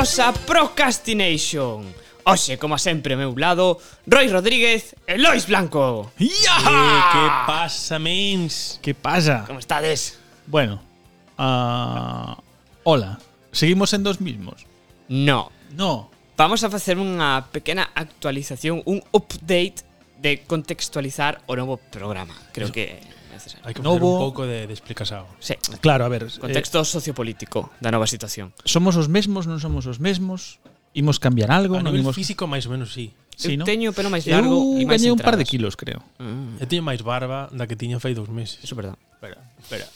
[0.00, 1.84] Benvidos a Procrastination
[2.24, 3.76] Oxe, como sempre, meu lado
[4.08, 6.56] Roy Rodríguez e Lois Blanco Eh, ¡Ya!
[7.12, 8.80] ¿Qué pasa, mens?
[8.80, 9.44] ¿Qué pasa?
[9.46, 10.18] Como estades?
[10.46, 10.80] Bueno,
[11.36, 12.40] ah,
[12.84, 13.20] hola.
[13.52, 14.64] ¿Seguimos en dos mismos?
[15.08, 16.08] No No.
[16.34, 19.84] Vamos a facer unha pequena actualización Un update
[20.16, 23.04] de contextualizar o novo programa Creo que
[23.40, 23.64] necesario.
[23.64, 23.68] Eh?
[23.72, 24.20] Hai que novo...
[24.20, 25.24] un pouco de, de explicasao.
[25.40, 25.56] Sí.
[25.80, 26.28] Claro, a ver...
[26.28, 28.52] Eh, Contexto eh, sociopolítico da nova situación.
[28.68, 30.60] Somos os mesmos, non somos os mesmos?
[30.92, 31.80] Imos cambiar algo?
[31.80, 32.16] A non nivel imos...
[32.20, 33.16] físico, máis ou menos, sí.
[33.32, 33.64] sí eu no?
[33.64, 36.04] teño o pelo máis largo eu e máis gañei un par de kilos, creo.
[36.20, 36.60] Mm.
[36.60, 36.62] Ah.
[36.62, 38.60] Eu teño máis barba da que tiña fai dous meses.
[38.60, 38.96] Eso é verdad.
[39.16, 39.88] Espera, espera.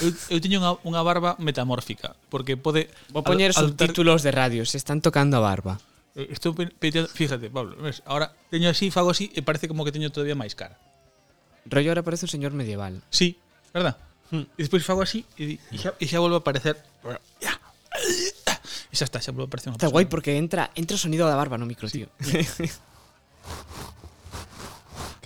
[0.00, 4.64] Eu, eu teño unha, unha barba metamórfica Porque pode Vou poñer al, subtítulos de radio
[4.64, 5.76] Se están tocando a barba
[6.16, 10.10] eh, Estou fíjate, Pablo, ves, ahora teño así, fago así e parece como que teño
[10.10, 10.80] todavía máis cara.
[11.70, 13.38] Rollo ahora parece un señor medieval Sí,
[13.72, 13.96] verdad?
[14.30, 14.44] Hmm.
[14.56, 16.76] E despois fago así E, e, xa, e xa volve a aparecer
[17.40, 17.54] Ya.
[18.88, 19.96] E xa está, xa volve a aparecer unha Está persona.
[19.96, 22.08] guai porque entra entra sonido da barba no micro, tío.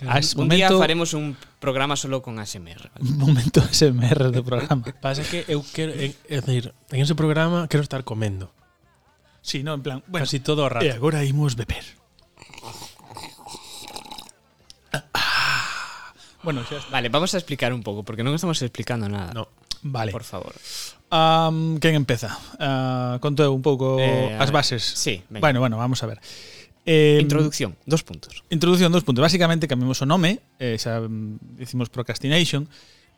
[0.03, 2.91] As, un día faremos un programa solo con ASMR.
[2.91, 3.09] ¿vale?
[3.15, 7.83] momento SMR do programa Pasa que eu quero, é, é decir, en ese programa quero
[7.83, 8.51] estar comendo.
[9.39, 10.83] Sí, no, en plan Bueno, Casi todo o rato.
[10.83, 11.83] e agora imos beber
[16.43, 16.91] Bueno, xa está.
[16.91, 19.31] Vale, vamos a explicar un pouco, porque non estamos explicando nada.
[19.31, 19.47] No.
[19.83, 20.11] Vale.
[20.11, 20.55] Por favor.
[21.11, 22.35] Um, quen empeza?
[22.55, 24.83] Uh, ah, conto un pouco eh, as bases.
[24.83, 25.43] Sí, venga.
[25.43, 26.19] Bueno, bueno, vamos a ver.
[26.85, 28.43] Eh, introducción, dos puntos.
[28.49, 29.21] Introducción, dos puntos.
[29.21, 30.99] Básicamente cambiamos o nome, eh, xa
[31.55, 32.67] decimos mm, procrastination.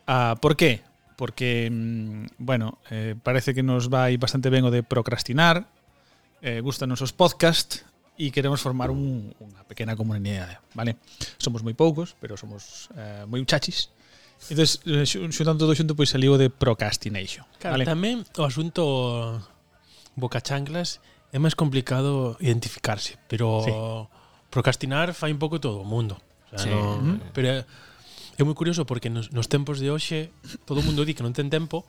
[0.05, 0.85] Uh, por qué?
[1.17, 5.65] Porque, mm, bueno, eh, parece que nos vai bastante ben o de procrastinar,
[6.45, 10.95] eh, gustanos os podcast, e queremos formar un, unha pequena comunidade, vale?
[11.35, 13.91] Somos moi poucos, pero somos eh, moi chachis.
[14.51, 17.43] Entón, eh, xuntando todo xunto, pois saliu de procrastination.
[17.59, 17.85] Claro, vale?
[17.87, 18.83] tamén o asunto
[20.15, 21.03] bocachanclas
[21.35, 23.71] é máis complicado identificarse, pero sí.
[24.47, 26.15] procrastinar fai un pouco todo o mundo.
[26.51, 26.71] O sea, sí.
[26.71, 27.19] no.
[27.35, 27.67] Pero
[28.35, 30.31] é moi curioso porque nos, nos tempos de hoxe
[30.63, 31.83] todo o mundo di que non ten tempo,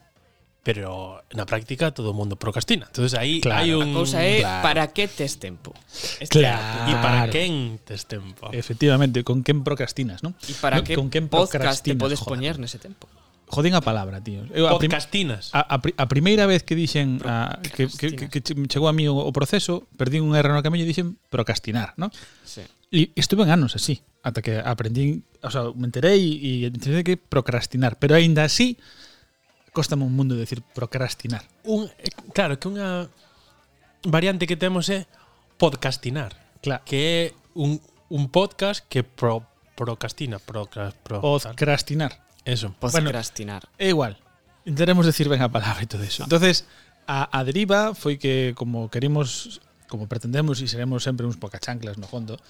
[0.66, 2.90] pero na práctica todo o mundo procrastina.
[2.90, 4.66] Entonces aí claro, hai un cousa é claro.
[4.66, 5.70] para que tes tempo.
[6.18, 6.90] Este claro.
[6.90, 8.50] E para quen tes tempo.
[8.50, 10.34] Efectivamente, con quen procrastinas, non?
[10.50, 12.34] E para no, que con quen podcast te podes joder.
[12.34, 13.06] poñer nese tempo.
[13.46, 14.42] Joden a palabra, tío.
[14.50, 15.54] Eu, a Podcastinas.
[15.54, 19.06] A, a, a primeira vez que dixen a, que, que, que, que chegou a mí
[19.06, 22.10] o, o proceso, perdín un erro no camiño e dixen procrastinar, ¿no?
[22.42, 22.66] Sí.
[22.90, 27.14] E estuve en anos así, ata que aprendín, o sea, me enterei e entendí que
[27.14, 28.82] procrastinar, pero aínda así
[29.76, 31.44] costa un mundo decir procrastinar.
[31.68, 33.12] Un, eh, claro, que unha
[34.08, 35.04] variante que temos é
[35.60, 36.32] podcastinar.
[36.64, 36.80] Claro.
[36.88, 37.20] Que é
[37.52, 37.76] un,
[38.08, 39.44] un podcast que pro,
[39.76, 40.40] procrastina.
[40.40, 42.24] Procras, pro, podcrastinar.
[42.48, 42.72] Eso.
[42.80, 43.68] Podcrastinar.
[43.68, 44.16] Bueno, é igual.
[44.64, 46.24] Intentaremos decir ben a palabra e todo eso.
[46.24, 46.64] Entonces,
[47.04, 49.60] a, a deriva foi que como queremos,
[49.92, 52.40] como pretendemos e seremos sempre uns pocachanclas no fondo,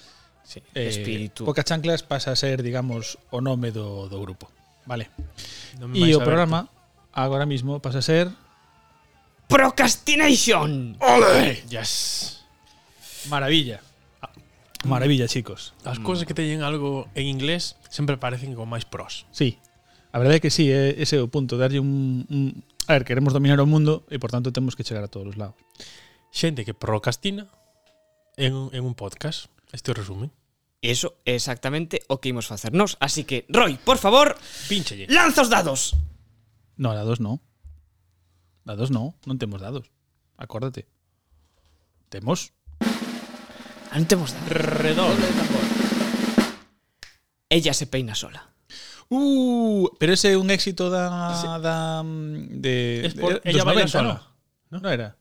[0.47, 1.43] Sí, eh, espíritu.
[1.43, 4.47] Poca Chanclas pasa a ser, digamos, o nome do, do grupo.
[4.87, 5.11] Vale.
[5.75, 6.71] Non e o programa
[7.17, 8.29] agora mismo pasa a ser
[9.47, 10.97] Procrastination.
[10.99, 11.63] ¡Ole!
[11.69, 12.43] Yes.
[13.29, 13.81] Maravilla.
[14.83, 15.73] Maravilla, chicos.
[15.83, 19.25] As cousas que teñen algo en inglés sempre parecen como máis pros.
[19.31, 19.57] Sí.
[20.11, 23.03] A verdade é que sí, é ese é o punto, darlle un, un A ver,
[23.03, 25.59] queremos dominar o mundo e por tanto temos que chegar a todos os lados.
[26.31, 27.47] Xente que procrastina
[28.39, 29.51] en un, en un podcast.
[29.71, 30.31] Este resumen.
[30.79, 32.95] Eso é exactamente o que imos facernos.
[33.03, 34.39] Así que, Roy, por favor,
[34.71, 35.07] pínchelle.
[35.11, 35.99] Lanza os dados.
[36.77, 37.41] No, dados no.
[38.63, 39.89] Dados no, non temos dados.
[40.37, 40.85] Acórdate.
[42.09, 42.53] Temos
[43.89, 44.51] Ah, non temos dados.
[44.51, 45.25] Redondo.
[47.49, 48.51] Ella se peina sola.
[49.09, 51.07] Uh, pero ese é un éxito da
[51.63, 54.15] da de, Es por- de- ella baila 90, sola.
[54.69, 54.79] ¿no?
[54.83, 55.15] No era.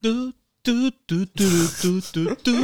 [0.00, 0.30] Tu,
[0.62, 1.48] tu, tu, tu,
[1.82, 2.56] tu, tu, tu,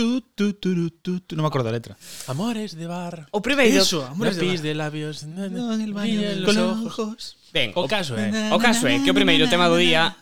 [0.00, 1.92] Tu, tu, tu, tu, tu, tu, non me acordo da letra.
[2.24, 3.28] Amores de bar.
[3.36, 3.84] O primeiro.
[3.84, 4.64] Eso, amores de, bar.
[4.64, 5.28] de labios.
[5.28, 6.86] Na, na, no, en el baño de los ojos.
[6.88, 7.36] ojos.
[7.52, 10.16] Ben, o, caso é, o caso é que o primeiro tema do día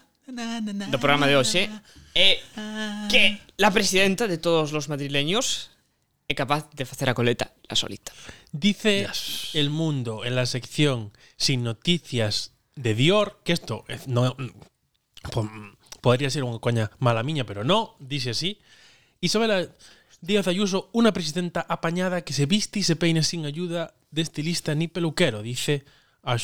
[0.90, 1.70] do programa de hoxe
[2.10, 2.42] é
[3.06, 5.70] que la presidenta de todos los madrileños
[6.26, 8.10] é capaz de facer a coleta la solita.
[8.50, 9.54] Dice yes.
[9.54, 14.50] el mundo en la sección sin noticias de Dior que isto no, no,
[16.02, 18.58] podría ser unha coña mala miña, pero no, dice así.
[19.20, 19.68] Isabela
[20.20, 24.74] Díaz Ayuso, una presidenta apañada que se viste y se peina sin ayuda de estilista
[24.74, 25.84] ni peluquero, dice
[26.22, 26.36] a,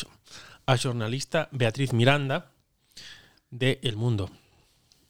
[0.66, 2.52] a xornalista Beatriz Miranda
[3.50, 4.30] de El Mundo.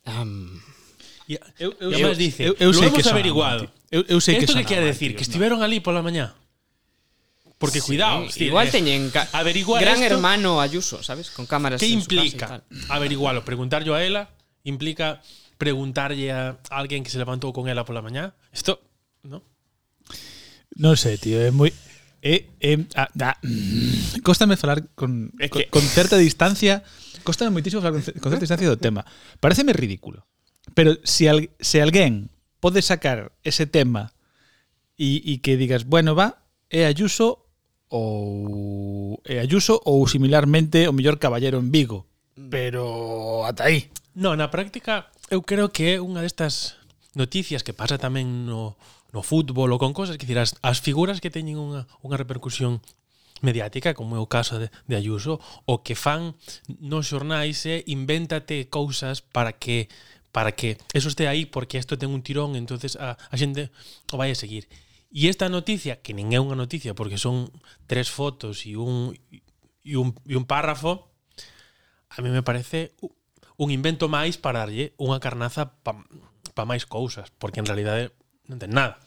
[0.07, 0.61] Um,
[1.27, 3.73] Y, Eu, eu, y además dice, eu, eu lo hemos que averiguado.
[3.91, 5.11] Eu, eu sei que ¿Esto qué sonaba, quiere decir?
[5.13, 5.29] tío, Que no.
[5.31, 6.35] estuvieron ali por la mañana.
[7.57, 11.31] Porque cuidado, sí, hostia, igual teñen averiguar Gran esto, hermano Ayuso, ¿sabes?
[11.31, 12.47] Con cámaras ¿Qué implica?
[12.47, 12.65] tal.
[12.91, 14.29] Averigualo, preguntar yo a ela
[14.65, 15.23] Implica
[15.59, 18.35] preguntarlle a alguén que se levantou con ela pola mañá.
[18.51, 18.83] Isto,
[19.23, 19.43] ¿no?
[20.75, 21.71] Non sei, tío, é moi
[22.25, 23.37] é, é ah,
[24.25, 25.69] cóstame falar con, é que...
[25.69, 26.83] con, certa distancia,
[27.23, 29.05] cóstame moitísimo falar con, con certa distancia do tema.
[29.39, 30.27] Pareceme ridículo.
[30.73, 32.33] Pero se, si al, se si alguén
[32.65, 34.17] pode sacar ese tema
[34.97, 36.43] e, e que digas, bueno, va,
[36.73, 37.45] é Ayuso
[37.93, 42.09] ou é Ayuso ou similarmente o mellor caballero en Vigo,
[42.41, 42.49] mm.
[42.49, 43.93] pero ata aí.
[44.17, 46.79] No, na práctica eu creo que é unha destas
[47.19, 48.79] noticias que pasa tamén no,
[49.11, 52.79] no fútbol ou con cosas, que dicir, as, as figuras que teñen unha, unha repercusión
[53.43, 56.39] mediática, como é o caso de, de Ayuso, o que fan
[56.79, 59.91] nos xornais é invéntate cousas para que
[60.35, 63.71] para que eso este aí porque isto ten un tirón, entonces a, a xente
[64.11, 64.67] o vai a seguir.
[65.15, 67.51] E esta noticia, que nin é unha noticia porque son
[67.87, 69.15] tres fotos e un
[69.87, 71.11] e un, e un párrafo,
[72.11, 72.95] a mí me parece
[73.57, 75.95] un invento máis para darlle unha carnaza pa,
[76.55, 78.15] pa máis cousas, porque en realidade
[78.51, 78.99] non ten nada.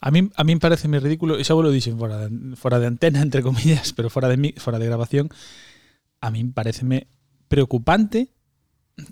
[0.00, 2.28] A mí, a mí parece me ridículo, e xa vos lo dixen fora de,
[2.60, 5.32] fora de antena, entre comillas, pero fora de, fora de grabación,
[6.20, 7.08] a mí pareceme
[7.48, 8.32] preocupante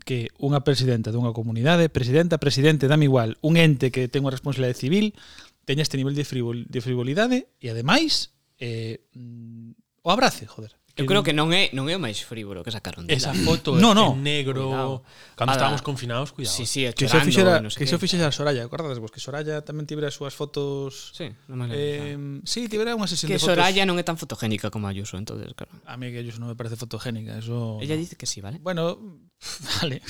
[0.05, 4.77] que unha presidenta dunha comunidade, presidenta, presidente, dame igual, un ente que ten unha responsabilidade
[4.77, 5.17] civil,
[5.65, 10.80] teña este nivel de, frivol, de frivolidade e ademais eh, mm, o abrace, joder.
[11.01, 13.17] Eu creo que non é non é o máis frívolo que sacaron dela.
[13.17, 14.13] Esa foto no, no.
[14.13, 14.95] en negro, cuidado.
[15.35, 15.59] cando Ada.
[15.59, 16.53] estábamos confinados, cuidado.
[16.53, 19.89] Sí, sí, que se fixera, no que se fixera Soraya, acordades vos que Soraya tamén
[19.89, 21.17] tivera as súas fotos.
[21.17, 22.15] Sí, non me eh,
[22.45, 23.57] sí, tivera unha sesión que de fotos.
[23.57, 25.73] Que Soraya non é tan fotogénica como Ayuso, entonces, claro.
[25.89, 28.61] A mí que Ayuso non me parece fotogénica, eso Ella dice que sí, vale?
[28.61, 29.01] Bueno,
[29.81, 30.05] vale.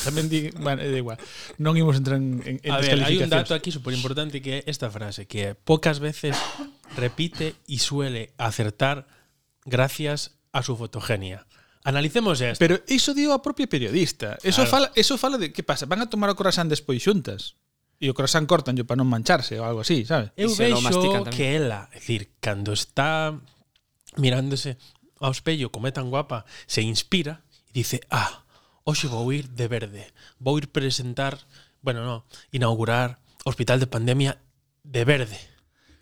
[0.00, 1.20] tamén di, bueno, é igual.
[1.60, 4.64] Non imos entrar en, en, en A ver, hai un dato aquí super importante que
[4.64, 6.34] é esta frase que é pocas veces
[6.96, 9.06] repite y suele acertar
[9.64, 11.46] gracias a su fotogenia.
[11.84, 12.58] Analicemos esto.
[12.58, 14.38] Pero iso dio a propia periodista.
[14.42, 14.70] Eso claro.
[14.70, 17.58] fala, eso fala de que pasa, van a tomar o croissant despois xuntas.
[18.02, 20.34] E o croissant cortan para non mancharse ou algo así, sabes?
[20.34, 23.34] Eu vexo que ela, é dicir, cando está
[24.18, 24.78] mirándose
[25.22, 28.42] ao espello como é tan guapa, se inspira e dice, ah,
[28.82, 30.02] hoxe vou ir de verde,
[30.42, 31.38] vou ir presentar,
[31.78, 34.38] bueno, no, inaugurar Hospital de Pandemia
[34.82, 35.38] de verde.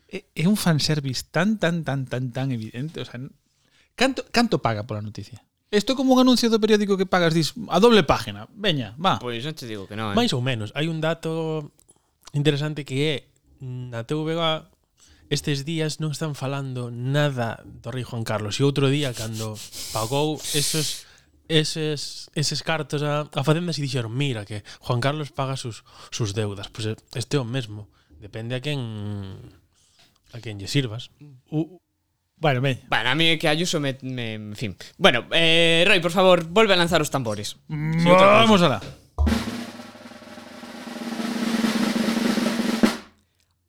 [0.09, 3.01] É un fanservice tan, tan, tan, tan, tan evidente.
[3.01, 3.21] O sea,
[3.95, 5.43] Canto, canto paga pola noticia?
[5.71, 8.51] Isto como un anuncio do periódico que pagas dis a doble página.
[8.51, 9.23] Veña, va.
[9.23, 10.11] Pois pues non te digo que non.
[10.13, 10.17] Eh?
[10.19, 11.71] Mais ou menos, hai un dato
[12.35, 13.17] interesante que é
[13.63, 14.67] na TVG
[15.31, 19.55] estes días non están falando nada do rei Juan Carlos e outro día cando
[19.95, 21.07] pagou esos
[21.47, 26.35] eses, eses cartos a, a facendas e dixeron mira que Juan Carlos paga sus, sus
[26.35, 27.87] deudas pois pues eh, este é o mesmo
[28.19, 28.83] depende a quen
[30.35, 31.55] a quen lle sirvas mm.
[31.55, 31.79] U,
[32.41, 32.81] bueno, veña.
[32.89, 34.77] Bueno, a mí que Ayuso me, me en fin.
[34.99, 37.57] Bueno, eh, Roy, por favor, volve a lanzar os tambores.
[37.69, 38.81] Vamos alá.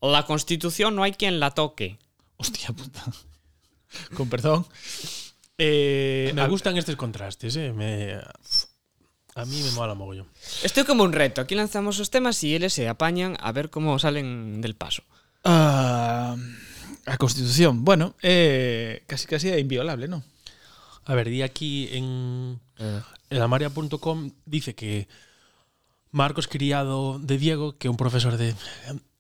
[0.01, 1.99] La Constitución no hay quien la toque.
[2.37, 3.03] Hostia puta.
[4.15, 4.65] Con perdón.
[5.57, 7.71] Eh, me a- gustan estes contrastes eh?
[7.71, 8.13] me,
[9.35, 10.25] a mí me mola mogollón
[10.63, 11.37] Esto é como un reto.
[11.39, 15.03] Aquí lanzamos os temas e eles se apañan a ver como salen del paso.
[15.45, 16.33] Ah,
[17.05, 20.21] A Constitución, bueno, eh, casi casi é inviolable, non?
[21.09, 23.01] A ver, di aquí en, eh.
[23.29, 25.09] en lamaria.com dice que
[26.11, 28.53] Marcos Criado de Diego, que é un profesor de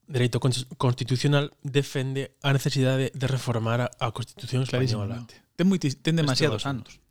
[0.05, 0.39] Dereito
[0.77, 5.25] Constitucional, defende a necesidade de reformar a Constitución española.
[5.55, 7.01] Ten, moiti, ten demasiados anos.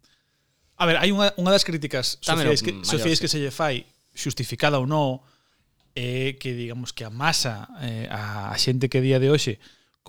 [0.78, 4.78] A ver, hai unha, unha das críticas sociais que, sociais que se lle fai xustificada
[4.78, 5.18] ou non
[5.96, 9.58] é que digamos que eh, a masa eh, a xente que día de hoxe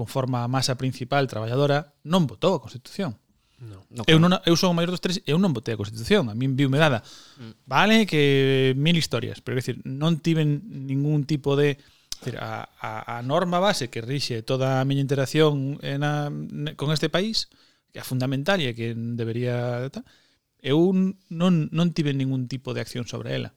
[0.02, 3.22] conforma a masa principal traballadora, non votou a Constitución.
[3.62, 6.26] No, no, eu, non, eu son o maior dos tres eu non votei a Constitución,
[6.28, 7.06] a min viume dada.
[7.38, 7.54] Mm.
[7.70, 11.78] Vale que mil historias, pero é dicir, non tiven ningún tipo de
[12.18, 16.34] decir, a, a, a norma base que rixe toda a miña interacción na,
[16.74, 17.54] con este país,
[17.94, 20.10] que é fundamental e que debería tal,
[20.58, 20.90] eu
[21.30, 23.54] non, non tive ningún tipo de acción sobre ela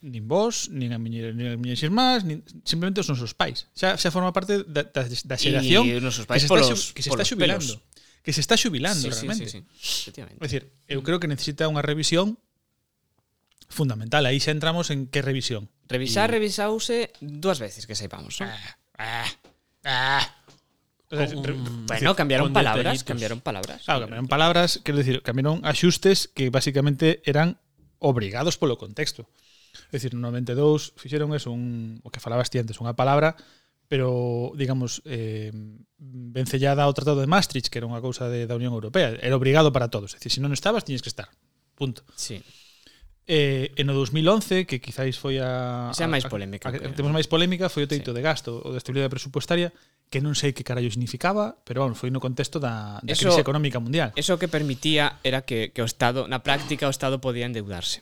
[0.00, 3.66] nin vos, nin a miña, nin a miñas irmás, nin, simplemente os nosos pais.
[3.74, 7.24] Xa, xa forma parte da, da, da xeración que se, está, polos, que se está
[7.26, 7.74] xubilando.
[7.74, 8.22] Pelos.
[8.22, 9.48] Que se está xubilando, sí, realmente.
[9.48, 10.20] Sí, sí, sí.
[10.22, 12.38] É dicir, eu creo que necesita unha revisión
[13.66, 14.22] fundamental.
[14.26, 15.68] Aí xa entramos en que revisión.
[15.90, 16.38] Revisar, y...
[16.38, 18.38] revisause dúas veces que seipamos.
[18.40, 18.46] ¿no?
[18.46, 19.28] Ah, ah,
[19.84, 20.24] ah.
[21.10, 23.82] O sea, um, bueno, cambiaron palabras, cambiaron palabras.
[23.84, 27.58] Claro, cambiaron palabras, quero decir, cambiaron axustes que basicamente eran
[27.98, 29.26] obrigados polo contexto.
[29.88, 33.36] É dicir, no 92 fixeron eso, un, o que falabas ti antes, unha palabra,
[33.88, 35.50] pero, digamos, eh,
[35.96, 39.16] vencellada ao Tratado de Maastricht, que era unha cousa de, da Unión Europea.
[39.16, 40.12] Era obrigado para todos.
[40.12, 41.32] É dicir, se non estabas, tiñes que estar.
[41.72, 42.04] Punto.
[42.12, 42.44] Sí.
[43.28, 45.88] Eh, en o 2011, que quizáis foi a...
[45.96, 46.68] Xa máis polémica.
[46.68, 48.16] A, a, a, temos máis polémica, foi o teito sí.
[48.16, 49.72] de gasto o de estabilidade presupuestaria,
[50.08, 53.44] que non sei que carallo significaba, pero bueno, foi no contexto da, da eso, crise
[53.44, 54.16] económica mundial.
[54.16, 58.00] Eso que permitía era que, que o Estado, na práctica, o Estado podía endeudarse.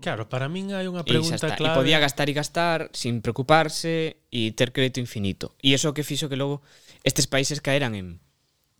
[0.00, 1.76] Claro, para min hai unha pregunta e clave.
[1.76, 5.52] E podía gastar e gastar sin preocuparse e ter crédito infinito.
[5.60, 6.64] E iso que fixo que logo
[7.04, 8.16] estes países caeran en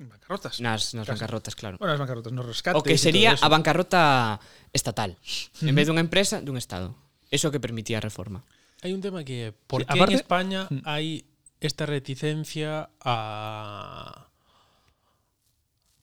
[0.00, 0.64] bancarrotas.
[0.64, 1.20] Nas, nas Casi.
[1.20, 1.76] bancarrotas, claro.
[1.76, 2.80] Bueno, nas bancarrotas, nos rescates.
[2.80, 4.40] O que sería a bancarrota
[4.72, 5.20] estatal,
[5.60, 6.96] en vez dunha empresa, dun estado.
[7.28, 8.42] Eso que permitía a reforma.
[8.80, 10.16] Hai un tema que por que aparte...
[10.16, 10.88] en España mm.
[10.88, 11.28] hai
[11.60, 14.24] esta reticencia a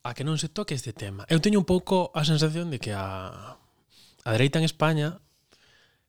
[0.05, 1.25] a que non se toque este tema.
[1.27, 3.57] Eu teño un pouco a sensación de que a
[4.27, 5.23] a dereita en España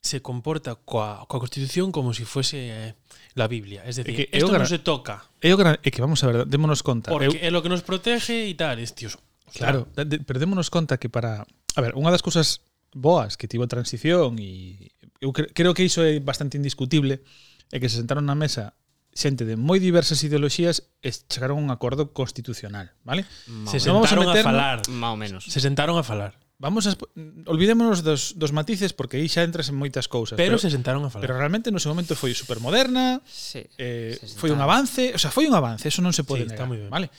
[0.03, 2.95] se comporta coa, coa Constitución como se si fuese eh,
[3.39, 3.87] la Biblia.
[3.87, 5.23] Es decir, é que, esto non se toca.
[5.39, 7.15] É, o gran, é que vamos a ver, démonos conta.
[7.15, 9.15] Porque eu, é lo que nos protege e tal, estios.
[9.47, 11.47] O sea, claro, de, pero démonos conta que para...
[11.79, 14.91] A ver, unha das cousas boas que tivo a transición e
[15.23, 17.23] eu cre, creo que iso é bastante indiscutible
[17.71, 18.75] é que se sentaron na mesa
[19.15, 23.27] xente de moi diversas ideoloxías e chegaron a un acordo constitucional, vale?
[23.47, 23.67] Mm.
[23.67, 25.43] Se sentaron a falar, máis ou menos.
[25.47, 26.39] Se sentaron a falar.
[26.59, 30.35] Vamos a mm, olvidémonos dos, dos matices porque aí xa entras en moitas cousas.
[30.35, 31.23] Pero, pero se sentaron a falar.
[31.23, 33.23] Pero realmente no seu momento foi supermoderna.
[33.23, 36.43] Sí, eh, se foi un avance, o sea, foi un avance, eso non se pode
[36.43, 36.91] sí, negar, está moi ben.
[36.91, 37.15] vale?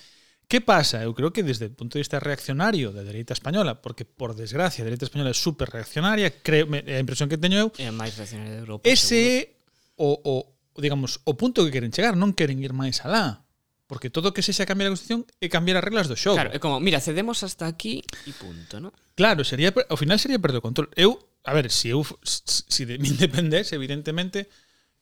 [0.49, 0.99] Que pasa?
[1.05, 4.83] Eu creo que desde o punto de vista reaccionario da dereita española, porque por desgracia
[4.83, 8.19] a dereita española é super reaccionaria, creo, a impresión que teño eu, é a máis
[8.19, 8.83] reaccionaria de Europa.
[8.83, 9.55] Ese
[9.95, 10.19] seguro.
[10.27, 10.43] o
[10.75, 13.47] o digamos, o punto que queren chegar, non queren ir máis alá.
[13.89, 16.37] Porque todo o que sexa cambiar a Constitución é cambiar as reglas do xogo.
[16.37, 18.93] Claro, é como, mira, cedemos hasta aquí e punto, ¿no?
[19.17, 20.93] Claro, sería ao final sería perder o control.
[20.93, 24.45] Eu, a ver, se si eu si de min dependese, evidentemente,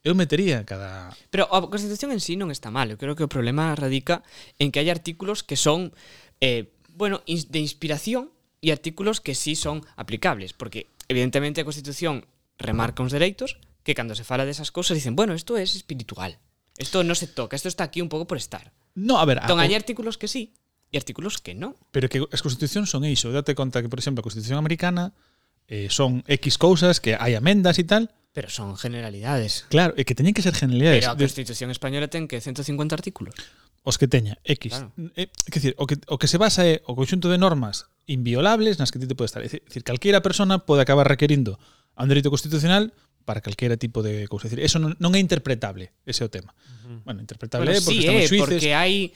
[0.07, 2.87] eu metería cada Pero a Constitución en sí non está mal.
[2.87, 4.23] Eu creo que o problema radica
[4.55, 5.91] en que hai artículos que son
[6.39, 8.31] eh, bueno, de inspiración
[8.63, 12.23] e artículos que sí son aplicables, porque evidentemente a Constitución
[12.55, 16.39] remarca uns dereitos que cando se fala desas cousas dicen, bueno, isto é es espiritual,
[16.77, 18.71] Esto no se toca, esto está aquí un poco por estar.
[18.97, 19.37] No, a ver...
[19.45, 20.57] Entón, hai artículos que sí
[20.89, 21.77] e artículos que non.
[21.93, 23.29] Pero que as constitucións son iso.
[23.29, 25.13] Date conta que, por exemplo, a constitución americana
[25.69, 29.65] eh, son X cousas, que hai amendas e tal, Pero son generalidades.
[29.65, 31.09] Claro, e que teñen que ser generalidades.
[31.09, 33.33] Pero a Constitución Española ten que 150 artículos.
[33.81, 34.77] Os que teña, X.
[34.77, 34.93] Claro.
[35.17, 38.77] Eh, que decir, o que, o que se basa é o conxunto de normas inviolables
[38.77, 39.41] nas que ti te podes estar.
[39.41, 41.57] É dicir, calquera persona pode acabar requerindo
[41.97, 42.93] a un dereito constitucional
[43.27, 44.47] para calquera tipo de cousa.
[44.47, 46.55] Decir, eso non, non é interpretable, ese é o tema.
[46.55, 46.99] Uh -huh.
[47.03, 48.47] Bueno, interpretable bueno, porque sí, estamos eh, suíces.
[48.47, 49.11] Porque hai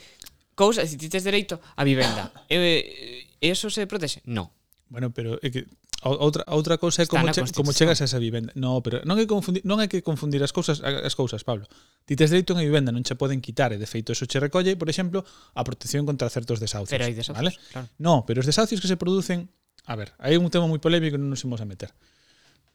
[0.51, 4.19] cousas, se ti tes dereito a vivenda, eh, eso se protexe?
[4.27, 4.51] Non.
[4.91, 5.63] Bueno, pero é que
[6.03, 8.51] outra outra cousa é como che, como chegas a esa vivenda.
[8.59, 11.63] No, pero non hai confundir non hai que confundir as cousas as cousas, Pablo.
[12.03, 14.43] Ti tes dereito a unha vivenda, non che poden quitar, e de feito eso che
[14.43, 15.23] recolle, por exemplo,
[15.55, 17.51] a protección contra certos desahucios, pero hai desahucios vale?
[17.71, 17.87] Claro.
[17.95, 19.47] No, pero os desahucios que se producen,
[19.87, 21.95] a ver, hai un tema moi polémico, que non nos imos a meter.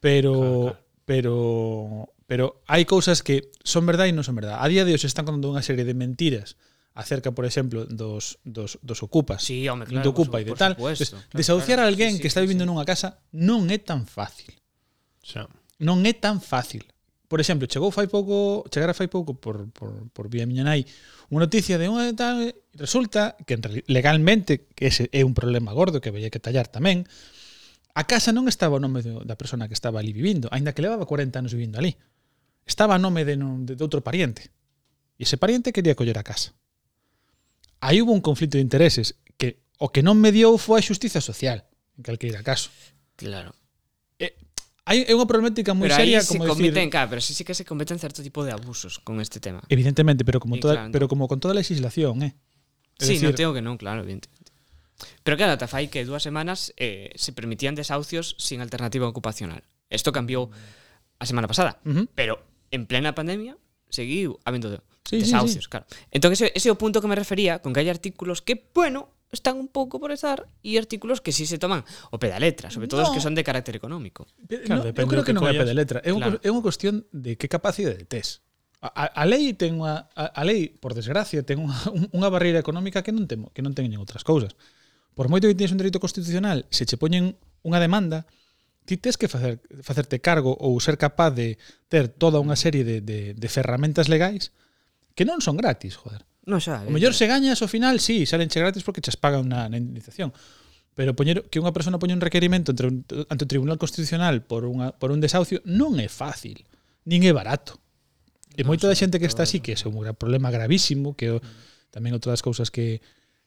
[0.00, 4.58] Pero claro, claro pero pero hai cousas que son verdade e non son verdade.
[4.58, 6.58] A día de hoxe están contando unha serie de mentiras
[6.96, 10.74] acerca, por exemplo, dos, dos, dos ocupas, sí, home, claro, do ocupa e de tal.
[10.74, 12.68] Supuesto, claro, Desahuciar claro, a alguén sí, sí, que está vivindo sí.
[12.68, 14.58] nunha casa non é tan fácil.
[15.22, 15.46] Xa.
[15.78, 16.82] Non é tan fácil.
[17.30, 20.82] Por exemplo, chegou fai pouco, chegara fai pouco por, por, por vía miña nai,
[21.30, 23.54] unha noticia de unha tal, resulta que
[23.86, 27.06] legalmente que ese é un problema gordo que veía que tallar tamén,
[27.96, 30.84] A casa non estaba o nome do, da persona que estaba ali vivindo, aínda que
[30.84, 31.96] levaba 40 anos vivindo ali.
[32.68, 34.52] Estaba a nome de, de, de outro pariente.
[35.16, 36.52] E ese pariente quería coller a casa.
[37.80, 41.64] Aí hubo un conflito de intereses que o que non mediou foi a xustiza social,
[41.96, 42.68] en calqueira caso.
[43.16, 43.56] Claro.
[44.86, 47.58] Hai é unha problemática moi pero seria como se cometen, claro, pero sí, sí que
[47.58, 49.58] se cometen certo tipo de abusos con este tema.
[49.66, 52.38] Evidentemente, pero como toda, claro, pero como con toda a legislación, eh.
[53.00, 54.35] É sí, decir, no tengo que non, claro, evidentemente.
[55.22, 59.64] Pero claro, ata fai que dúas semanas eh, se permitían desahucios sin alternativa ocupacional.
[59.92, 60.50] Isto cambiou
[61.18, 62.06] a semana pasada, uh -huh.
[62.14, 63.56] pero en plena pandemia
[63.88, 65.72] seguiu habendo sí, desahucios, sí, sí.
[65.72, 65.86] claro.
[66.10, 69.16] Entón ese, ese é o punto que me refería, con que hai artículos que, bueno,
[69.32, 72.38] están un pouco por estar e artículos que si sí se toman o pé da
[72.38, 73.08] letra, sobre todo no.
[73.08, 74.26] os que son de carácter económico.
[74.46, 76.38] Pero, claro, no, eu creo que, que non é pé da letra, é, claro.
[76.42, 78.42] é unha cuestión de que capacidade tes.
[78.84, 81.74] A, a, a lei ten unha a, a lei, por desgracia, ten unha,
[82.16, 84.54] unha barreira económica que non temo, que non teñen outras cousas.
[85.16, 88.28] Por moito que tienes un dereito constitucional, se che poñen unha demanda,
[88.84, 91.56] ti tes que facer, facerte cargo ou ser capaz de
[91.88, 94.52] ter toda unha serie de, de, de ferramentas legais
[95.16, 96.28] que non son gratis, joder.
[96.44, 96.84] No xa.
[96.84, 97.18] O mellor eh.
[97.18, 100.36] se gañas ao final, sí, salen che gratis porque chas pagan na, na indemnización.
[100.92, 103.00] Pero poñer que unha persona poña un requerimento entre un,
[103.32, 106.60] ante o Tribunal Constitucional por, unha, por un desahucio non é fácil,
[107.08, 107.80] nin é barato.
[108.52, 111.40] E moita da xente que está así, que é un problema gravísimo, que o,
[111.88, 113.00] tamén outra das cousas que,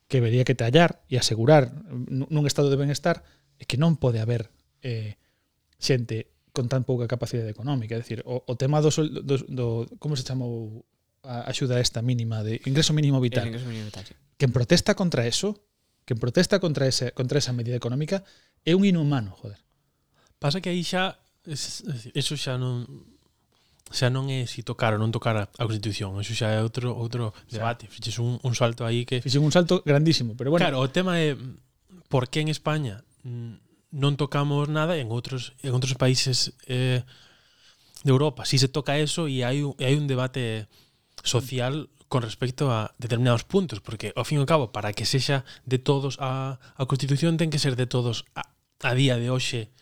[0.10, 1.70] que vería que tallar e asegurar
[2.02, 3.22] nun estado de benestar
[3.62, 4.50] é que non pode haber
[4.82, 5.22] eh,
[5.78, 9.68] xente con tan pouca capacidade económica, é dicir, o, o tema do, do, do
[10.02, 10.84] como se chamou
[11.22, 13.46] a axuda esta mínima de ingreso mínimo vital.
[13.48, 14.18] Ingreso mínimo vital sí.
[14.36, 15.62] Quen protesta contra eso,
[16.10, 18.26] quen protesta contra ese contra esa medida económica
[18.66, 19.62] é un inhumano, joder.
[20.42, 22.90] Pasa que aí xa eso xa non
[23.90, 26.94] xa non é si tocar ou non tocar a, a Constitución, eso xa é outro
[26.94, 30.62] outro debate, o fiches un, un salto aí que Fixen un salto grandísimo, pero bueno.
[30.62, 31.34] Claro, o tema é
[32.10, 33.02] por que en España
[33.90, 37.02] non tocamos nada e en outros en outros países eh,
[38.06, 38.46] de Europa?
[38.46, 40.70] Si se toca eso e hai un, hai un debate
[41.26, 45.46] social con respecto a determinados puntos, porque ao fin e ao cabo para que sexa
[45.66, 48.50] de todos a, a Constitución ten que ser de todos a,
[48.82, 49.74] a día de hoxe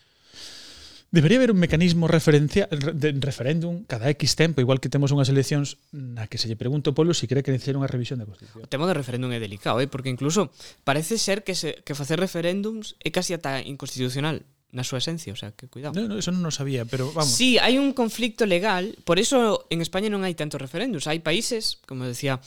[1.17, 5.81] Debería haber un mecanismo referencia, de referéndum cada X tempo, igual que temos unhas eleccións
[5.89, 8.61] na que se lle pregunto polo se si cree que necesita unha revisión da Constitución.
[8.61, 9.89] O tema do referéndum é delicado, eh?
[9.89, 10.53] porque incluso
[10.85, 15.39] parece ser que, se, que facer referéndums é casi ata inconstitucional na súa esencia, o
[15.41, 15.97] sea, que cuidado.
[15.97, 17.33] No, no, eso non o sabía, pero vamos.
[17.33, 21.09] Sí, hai un conflicto legal, por eso en España non hai tantos referéndums.
[21.09, 22.37] Hai países, como decía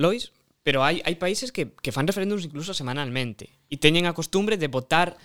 [0.00, 0.32] Lois,
[0.64, 4.72] pero hai, hai países que, que fan referéndums incluso semanalmente e teñen a costumbre de
[4.72, 5.20] votar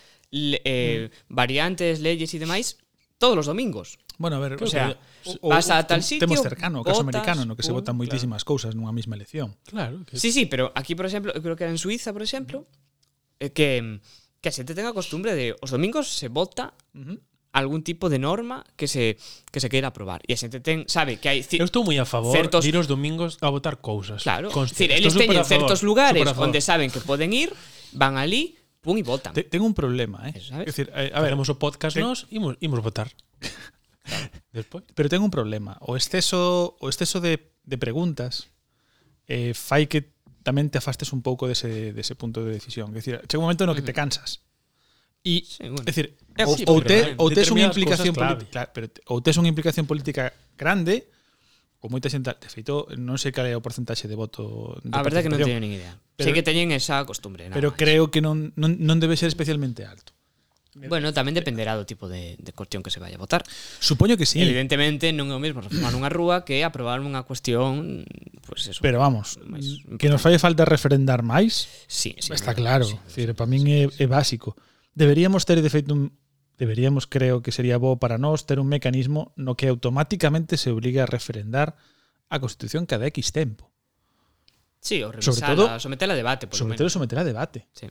[0.64, 1.34] eh, mm.
[1.34, 2.78] variantes, leyes y demais
[3.18, 3.98] todos os domingos.
[4.18, 4.98] Bueno, a ver, o sea,
[5.40, 7.94] o, vas a tal sitio, temos cercano o caso votas, americano no que se votan
[7.94, 8.06] claro.
[8.06, 9.58] moitísimas cousas nunha mesma elección.
[9.66, 10.18] Claro, que...
[10.18, 12.66] Sí, sí, pero aquí, por exemplo, eu creo que era en Suiza, por exemplo,
[13.38, 14.02] eh, que
[14.38, 17.18] que a xente ten a costumbre de os domingos se vota uh -huh
[17.54, 19.16] algún tipo de norma que se
[19.50, 20.20] que se queira aprobar.
[20.26, 22.76] E a xente ten, sabe que hai Eu estou moi a favor certos, de ir
[22.76, 24.26] os domingos a votar cousas.
[24.26, 27.54] Claro, decir, eles teñen certos favor, lugares onde saben que poden ir,
[27.94, 29.32] van ali pum e votan.
[29.32, 30.36] Te, ten un problema, eh?
[30.36, 30.68] Eso, sabes?
[30.68, 32.04] Es decir, a, a ver, vamos o podcast ten...
[32.04, 33.08] nos imos, imos votar.
[33.40, 33.56] Claro.
[34.52, 34.84] Despois.
[34.92, 35.80] Pero ten un problema.
[35.80, 38.52] O exceso, o exceso de, de preguntas
[39.26, 40.12] eh, fai que
[40.44, 42.92] tamén te afastes un pouco dese, dese punto de decisión.
[42.92, 43.98] É dicir, chega un momento no que te mm.
[43.98, 44.44] cansas.
[45.24, 45.88] E, sí, bueno.
[45.88, 49.00] é dicir, sí, ou, sí, ou, te, ou tes unha implicación política, claro, pero te,
[49.08, 51.08] ou tes unha implicación política grande
[51.84, 55.04] ou moita xente, de feito, non sei cal é o porcentaxe de voto de A
[55.04, 56.00] verdade que non teño nin idea.
[56.16, 57.78] Pero, sei que teñen esa costumbre, nada Pero máis.
[57.78, 60.16] creo que non, non, non debe ser especialmente alto.
[60.74, 63.44] Bueno, tamén dependerá do tipo de, de cuestión que se vaya a votar.
[63.78, 64.40] Supoño que sí.
[64.40, 68.02] Evidentemente non é o mesmo reformar unha rúa que aprobar unha cuestión,
[68.48, 68.80] pues eso.
[68.80, 71.68] Pero vamos, máis que nos fai falta referendar máis?
[71.84, 72.32] Sí, sí.
[72.32, 74.00] Está claro, sí, sí, sí, para min sí, sí.
[74.00, 74.56] é, é básico.
[74.96, 76.16] Deberíamos ter de feito un,
[76.58, 81.00] deberíamos, creo que sería bo para nós ter un mecanismo no que automáticamente se obligue
[81.00, 81.76] a referendar
[82.30, 83.70] a Constitución cada X tempo.
[84.80, 87.66] Sí, o revisala, sobre todo, sometela a debate, por sobre todo someter a debate.
[87.72, 87.88] Sí.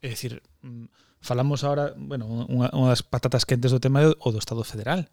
[0.00, 0.88] É dicir, mm,
[1.20, 5.08] falamos ahora, bueno, unha, unha das patatas quentes do tema do, o do Estado Federal.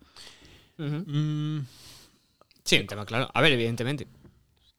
[0.75, 1.03] Uh -huh.
[1.07, 1.59] mm.
[2.67, 3.31] Sí, un tema claro.
[3.31, 4.03] A ver, evidentemente,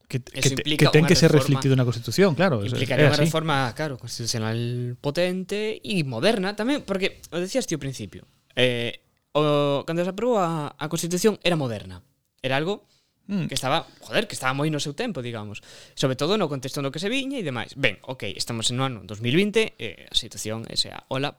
[0.08, 2.64] que, que, que ten que ser reflectido na Constitución, claro.
[2.64, 4.56] Implicaría é, unha reforma, claro, constitucional
[5.04, 8.24] potente e moderna tamén, porque o decías ti ao principio,
[8.56, 9.04] eh,
[9.36, 12.00] o, cando se aprobou a, a Constitución era moderna.
[12.40, 12.88] Era algo
[13.28, 13.46] mm.
[13.46, 15.60] que estaba, joder, que estaba moi no seu tempo, digamos.
[15.92, 17.76] Sobre todo no contexto no que se viña e demais.
[17.76, 21.36] Ben, ok, estamos en no ano 2020, eh, a situación é sea, ola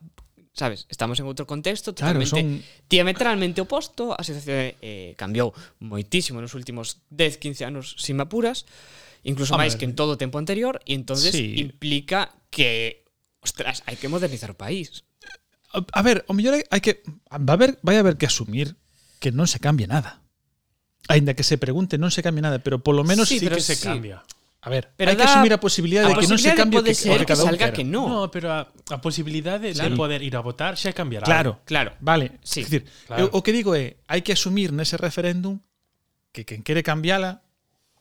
[0.60, 2.60] sabes, estamos en outro contexto totalmente claro, son...
[2.91, 8.67] diametralmente oposto, a situación eh, cambiou moitísimo nos últimos 10, 15 anos, sin apuras,
[9.24, 11.56] incluso máis que en todo o tempo anterior, e entonces sí.
[11.63, 13.08] implica que,
[13.39, 15.08] ostras, hai que modernizar o país.
[15.72, 17.00] A, a ver, o mellor hai, hai que
[17.32, 18.76] va a haber, vai a haber que asumir
[19.24, 20.19] que non se cambie nada.
[21.08, 23.80] Ainda que se pregunte, non se cambia nada, pero polo menos sí, sí que se
[23.80, 23.88] sí.
[23.88, 24.28] cambia.
[24.62, 26.84] A ver, Pero hai que dá- asumir a posibilidade A de que non se cambie
[26.84, 28.04] pode que, ser que que salga que no.
[28.08, 29.91] No, pero a, a posibilidade Claro.
[29.91, 31.24] de poder ir a votar xa cambiará.
[31.24, 31.95] Claro, Claro.
[32.04, 33.24] Vale, Sí, é dicir, claro.
[33.24, 35.63] eu, o que digo é, hai que asumir nese referéndum
[36.36, 37.39] que quen quere cambiala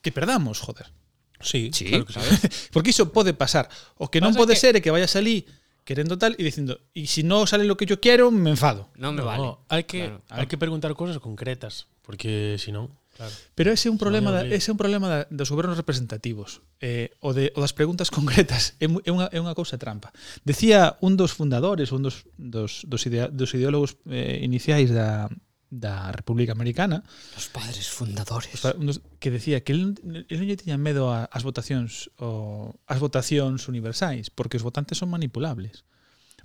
[0.03, 0.91] que perdamos, joder.
[1.39, 2.19] Sí, Sí, claro que sí.
[2.75, 3.71] Porque iso pode pasar.
[3.95, 5.47] O que non pode que- ser é que vayas ali
[5.87, 8.91] querendo tal e dicindo, e si no sale lo que yo quiero, me enfado.
[8.99, 9.47] Non me No, vale.
[9.71, 10.27] hai que Claro.
[10.35, 13.35] hai que preguntar cosas concretas, porque si non, Claro.
[13.59, 16.63] Pero ese é un problema da, ese é un problema da, dos gobernos representativos.
[16.79, 20.15] Eh, o, de, o das preguntas concretas é, é, unha, é unha cousa trampa.
[20.47, 25.27] Decía un dos fundadores, un dos, dos, dos, idea, dos ideólogos eh, iniciais da,
[25.67, 27.03] da República Americana
[27.35, 29.99] Os padres fundadores os, pa, dos, Que decía que el,
[30.31, 35.85] el non tiña medo a, votacións o, ás votacións universais Porque os votantes son manipulables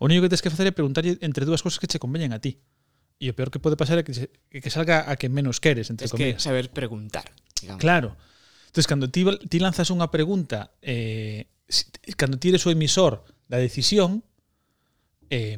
[0.02, 2.42] O único que tens que facer é preguntarlle entre dúas cosas que che conveñen a
[2.44, 2.60] ti
[3.20, 4.12] E o peor que pode pasar é que,
[4.50, 6.42] que salga a que menos queres, entre es comillas.
[6.42, 7.30] que saber preguntar.
[7.60, 7.80] Digamos.
[7.80, 8.18] Claro.
[8.68, 11.48] Entonces, cando ti, ti lanzas unha pregunta, eh,
[12.18, 14.26] cando ti eres o emisor da decisión,
[15.30, 15.58] eh,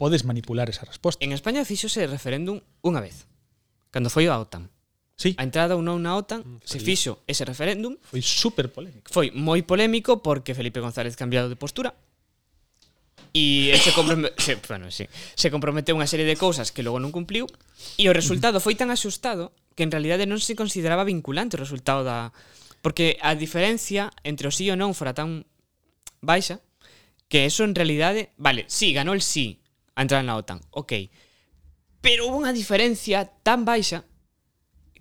[0.00, 1.24] podes manipular esa resposta.
[1.24, 3.28] En España fixose referéndum unha vez,
[3.92, 4.72] cando foi a OTAN.
[5.14, 5.38] Sí.
[5.38, 7.94] A entrada ou non na OTAN mm, se fixo ese referéndum.
[8.02, 9.06] Foi super polémico.
[9.14, 11.94] Foi moi polémico porque Felipe González cambiado de postura.
[13.34, 17.10] E se, compromete, se, bueno, sí, se comprometeu unha serie de cousas que logo non
[17.10, 17.50] cumpliu
[17.98, 22.06] e o resultado foi tan axustado que en realidade non se consideraba vinculante o resultado
[22.06, 22.30] da...
[22.78, 25.50] Porque a diferencia entre o sí e o non fora tan
[26.22, 26.62] baixa
[27.26, 28.30] que eso en realidade...
[28.38, 29.58] Vale, sí, ganó el sí
[29.98, 31.10] a entrar na OTAN, ok.
[31.98, 34.06] Pero hubo unha diferencia tan baixa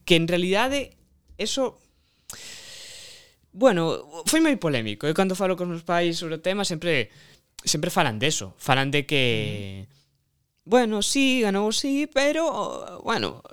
[0.10, 0.98] que en realidade
[1.38, 1.78] eso
[3.54, 5.06] bueno, foi moi polémico.
[5.06, 7.14] Eu cando falo con os meus pais sobre o tema sempre
[7.64, 9.88] sempre falan deso, falan de que
[10.66, 13.44] bueno, sí, ganou sí, pero bueno,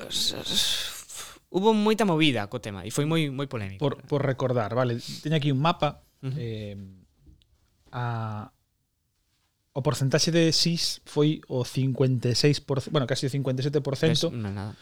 [1.50, 3.82] hubo moita movida co tema e foi moi moi polémico.
[3.82, 6.38] Por, por recordar, vale, teño aquí un mapa uh -huh.
[6.38, 6.78] eh,
[7.90, 8.54] a
[9.74, 14.10] o porcentaxe de SIS foi o 56%, bueno, casi o 57%.
[14.10, 14.74] Es, no, nada.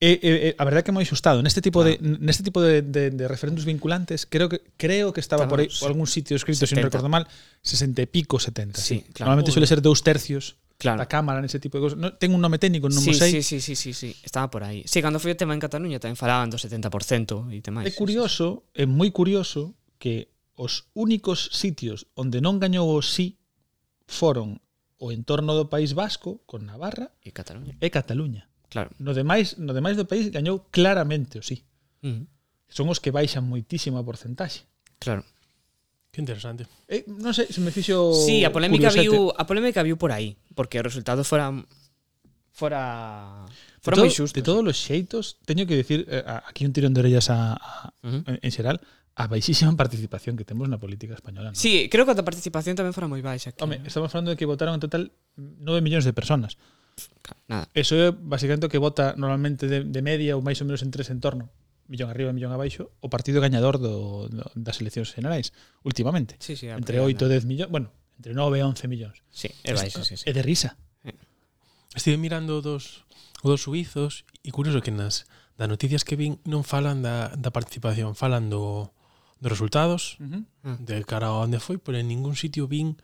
[0.00, 1.90] E, e, e, a verdade é que moi xustado neste tipo claro.
[1.90, 2.22] de ah.
[2.22, 5.66] neste tipo de, de, de referendos vinculantes creo que creo que estaba claro, por aí
[5.66, 6.70] por algún sitio escrito 70.
[6.70, 7.26] sin recordo mal
[7.66, 9.10] 60 e pico 70 sí, sí.
[9.10, 9.34] Claro.
[9.34, 11.02] normalmente suele ser dous tercios claro.
[11.02, 13.42] da cámara nese tipo de cosas no, ten un nome técnico non sí, mo sei
[13.42, 15.98] sí, sí, sí, sí, sí, estaba por aí sí, cando foi o tema en Cataluña
[15.98, 22.06] tamén falaban do 70% e demais é curioso é moi curioso que os únicos sitios
[22.14, 23.42] onde non gañou o sí
[24.06, 24.62] foron
[25.02, 28.90] o entorno do País Vasco con Navarra e Cataluña e Cataluña Claro.
[29.00, 31.64] No demais, no demais do país gañou claramente o sí.
[32.04, 32.24] Uh -huh.
[32.68, 34.68] Son os que baixan moitísima porcentaxe.
[35.00, 35.24] Claro.
[36.12, 36.68] Que interesante.
[36.88, 39.08] Eh, non sei, se me fixo Sí, a polémica curiosete.
[39.08, 41.64] viu, a polémica viu por aí, porque os resultados foran
[42.52, 43.46] fora
[43.80, 44.36] fora moi xusto.
[44.36, 47.92] De todos os xeitos, teño que dicir eh, aquí un tirón de orellas a, a
[48.04, 48.40] uh -huh.
[48.42, 48.80] en xeral
[49.18, 51.50] a baixísima participación que temos na política española.
[51.50, 51.56] ¿no?
[51.58, 53.50] Sí, creo que a participación tamén fora moi baixa.
[53.54, 55.02] Aquí, Home, estamos falando de que votaron en total
[55.36, 56.58] 9 millóns de personas
[57.46, 57.68] nada.
[57.74, 60.90] Eso é basicamente o que vota normalmente de, de media ou máis ou menos en
[60.90, 61.50] tres entorno
[61.88, 66.36] millón arriba, millón abaixo, o partido gañador do, do, das eleccións generais, últimamente.
[66.38, 67.88] Sí, sí, entre 8 e 10 millóns, bueno,
[68.20, 69.16] entre 9 e 11 millóns.
[69.32, 70.28] Sí, é, baixo, sí, sí.
[70.28, 70.76] é de risa.
[71.96, 73.08] Estive mirando dos,
[73.40, 75.24] dos suizos e curioso que nas
[75.58, 78.94] das noticias que vin non falan da, da participación, falan do,
[79.42, 80.42] dos resultados uh -huh.
[80.62, 80.78] Mm.
[80.86, 83.00] de cara a onde foi, pero en ningún sitio vin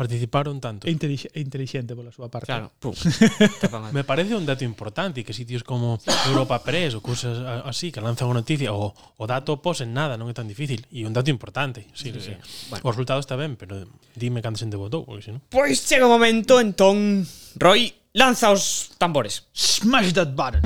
[0.00, 0.88] participaron tanto.
[0.88, 2.48] E, inteligente pola súa parte.
[2.48, 2.96] Claro, pum.
[3.92, 7.36] Me parece un dato importante que sitios como Europa Press ou cousas
[7.68, 10.88] así que lanzan unha noticia o, o dato pos en nada, non é tan difícil
[10.88, 11.84] e un dato importante.
[11.92, 12.34] Sí, sí, sí.
[12.72, 12.80] Bueno.
[12.80, 13.84] O resultado está ben, pero
[14.16, 15.44] dime cando xente votou, porque senón.
[15.52, 17.28] Pois chega o momento entón,
[17.60, 19.52] Roy, lanza os tambores.
[19.52, 20.64] Smash that button.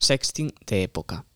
[0.00, 1.28] Sexting de época.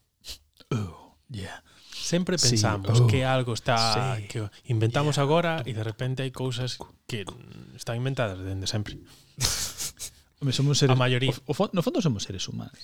[0.72, 1.65] Oh, yeah
[2.06, 5.26] sempre pensamos sí, oh, que algo está sí, que inventamos yeah.
[5.26, 6.78] agora e de repente hai cousas
[7.10, 7.26] que
[7.74, 9.02] están inventadas dende sempre.
[10.38, 11.32] Home, somos seres, a maioría.
[11.48, 12.76] O, o, no fondo somos seres humanos.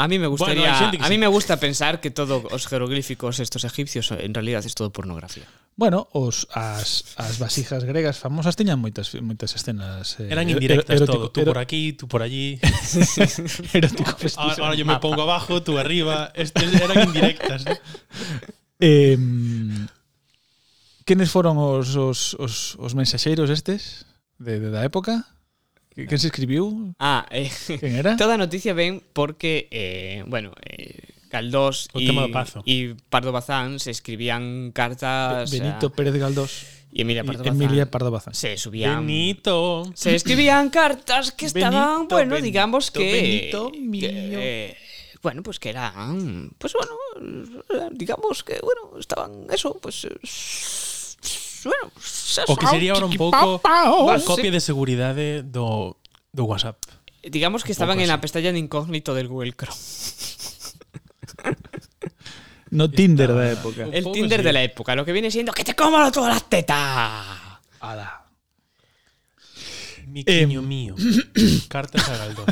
[0.00, 3.64] A mí me gustaría bueno, a mí me gusta pensar que todo os jeroglíficos estos
[3.64, 5.44] egipcios en realidad es todo pornografía.
[5.76, 11.28] Bueno, os as, as vasijas gregas famosas teñan moitas moitas escenas eh, eran indirectas erótico,
[11.28, 12.56] todo, tú por aquí, tú por allí.
[13.76, 14.16] erótico.
[14.36, 17.64] Ahora, ahora yo me pongo abajo, tú arriba, estes eran indirectas.
[18.80, 19.16] Eh,
[21.04, 24.08] quenes foron os, os, os, os mensaxeiros estes
[24.40, 25.26] de, de da época?
[25.94, 26.94] Quen se escribiu?
[26.98, 28.16] Ah, eh, quen era?
[28.16, 31.86] Toda a noticia ven porque, eh, bueno, eh, Galdós
[32.66, 35.50] e Pardo Bazán se escribían cartas...
[35.50, 36.66] Benito a, Pérez Galdós.
[36.90, 37.54] E Emilia Pardo Bazán.
[37.54, 38.34] Emilia Pardo Bazán.
[38.34, 39.06] Se subían...
[39.06, 39.86] Benito.
[39.94, 43.06] Se escribían cartas que estaban, Benito, bueno, Benito, digamos que...
[43.12, 44.10] Benito mío.
[44.10, 44.76] Que, eh,
[45.22, 46.92] bueno, pues que eran, pues bueno,
[47.92, 50.06] digamos que, bueno, estaban eso, pues,
[51.64, 51.92] bueno,
[52.48, 54.10] o que sería ahora un pouco Papao.
[54.10, 55.98] a copia de seguridade do,
[56.32, 56.78] do WhatsApp
[57.22, 59.76] digamos que estaban en la pestaña de incógnito del Google Chrome.
[62.70, 63.86] No Tinder da época.
[63.86, 66.48] Un El Tinder de la época, lo que viene siendo que te como todas las
[66.48, 67.26] tetas.
[67.80, 68.26] Ala.
[70.06, 70.48] Mi Em.
[70.48, 70.94] quiño mío.
[71.68, 72.46] Cartas a Galdós.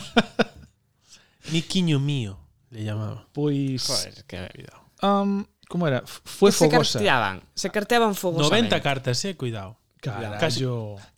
[1.52, 2.38] Mi quiño mío,
[2.70, 3.26] le llamaba.
[3.32, 3.86] Pois...
[3.86, 4.82] Joder, que cuidado.
[5.02, 6.02] Um, como era?
[6.06, 6.98] Fue pues fogosa.
[6.98, 8.48] Se carteaban, se carteaban fogosa.
[8.48, 9.76] 90 cartas, eh, cuidado.
[10.00, 10.38] Carallo.
[10.38, 10.64] Casi,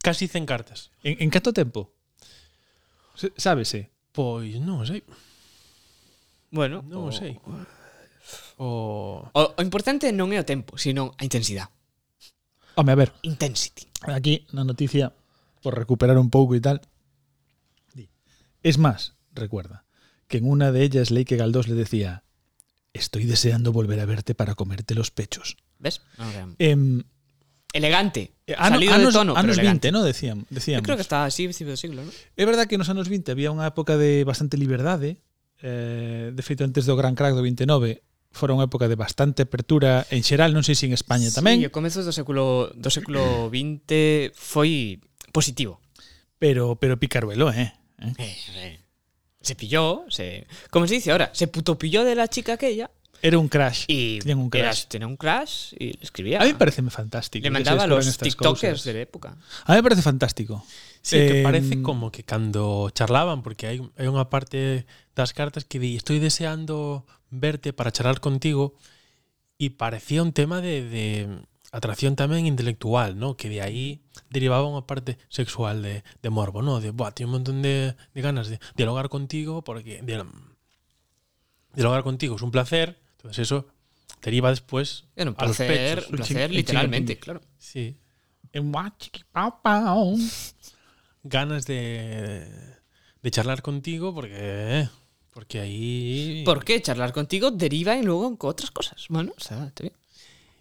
[0.02, 0.90] casi 100 cartas.
[1.02, 1.92] En, en canto tempo?
[3.36, 3.90] Sábese?
[4.12, 5.04] Pois non sei.
[6.50, 7.12] Bueno, non o...
[7.12, 7.38] sei.
[8.58, 9.22] O...
[9.32, 11.70] o o importante non é o tempo, sino a intensidade.
[12.74, 13.12] Home, a ver.
[13.22, 13.86] Intensity.
[14.08, 15.12] Aquí na noticia
[15.60, 16.80] por recuperar un pouco e tal.
[17.92, 18.08] Di.
[18.64, 19.84] Es más, recuerda
[20.30, 22.22] que en una de ellas Leike Galdós le decía,
[22.94, 25.58] estoy deseando volver a verte para comerte los pechos.
[25.78, 26.02] ¿Ves?
[26.16, 26.70] Ah, okay.
[26.70, 27.02] Eh,
[27.72, 28.32] elegante.
[28.56, 30.02] Ano, Salido anos, de tono, anos pero 20, ¿no?
[30.02, 30.82] Decían, decíamos.
[30.82, 32.10] Yo creo que está así, principio do siglo, ¿no?
[32.38, 35.18] É verdad que nos anos 20 había unha época de bastante liberdade,
[35.62, 36.30] ¿eh?
[36.30, 40.06] eh, de feito antes do Gran Crack do 29, fora unha época de bastante apertura
[40.14, 41.58] en xeral, non sei se en España tamén.
[41.58, 45.02] Sí, o comezo do século do século 20 foi
[45.34, 45.82] positivo.
[46.38, 47.74] Pero pero picaruelo, eh?
[47.98, 48.34] Eh, eh.
[48.58, 48.79] eh.
[49.40, 52.90] Se pilló, se como se dice ahora, se puto pilló de la chica aquella
[53.22, 53.84] Era un crash.
[53.88, 54.84] y Tenían un era- crash.
[54.86, 56.40] tenía un crash y le escribía.
[56.40, 57.42] A mí pareceme fantástico.
[57.44, 59.36] le mandaba a los TikTokers de la época.
[59.64, 60.64] A mí me parece fantástico.
[61.02, 64.84] Sí, que Eh, parece como que cando charlaban, porque hai, hai unha parte
[65.16, 68.76] das cartas que di estoy deseando verte para charlar contigo
[69.56, 71.04] e parecía un tema de, de
[71.70, 73.38] atracción tamén intelectual, ¿no?
[73.38, 76.82] que de aí derivaba unha parte sexual de, de morbo, ¿no?
[76.82, 80.18] de, buah, tengo un montón de, de ganas de dialogar contigo porque de,
[81.74, 83.70] dialogar contigo es un placer, entonces eso
[84.18, 86.10] deriva después Era un a los placer, pechos.
[86.10, 87.40] un placer literalmente, claro.
[87.58, 87.96] Sí,
[91.22, 92.50] ganas de,
[93.22, 94.88] de charlar contigo porque
[95.30, 99.06] porque ahí ¿Por qué charlar contigo deriva en luego en otras cosas?
[99.08, 99.94] Bueno, o sea, está bien.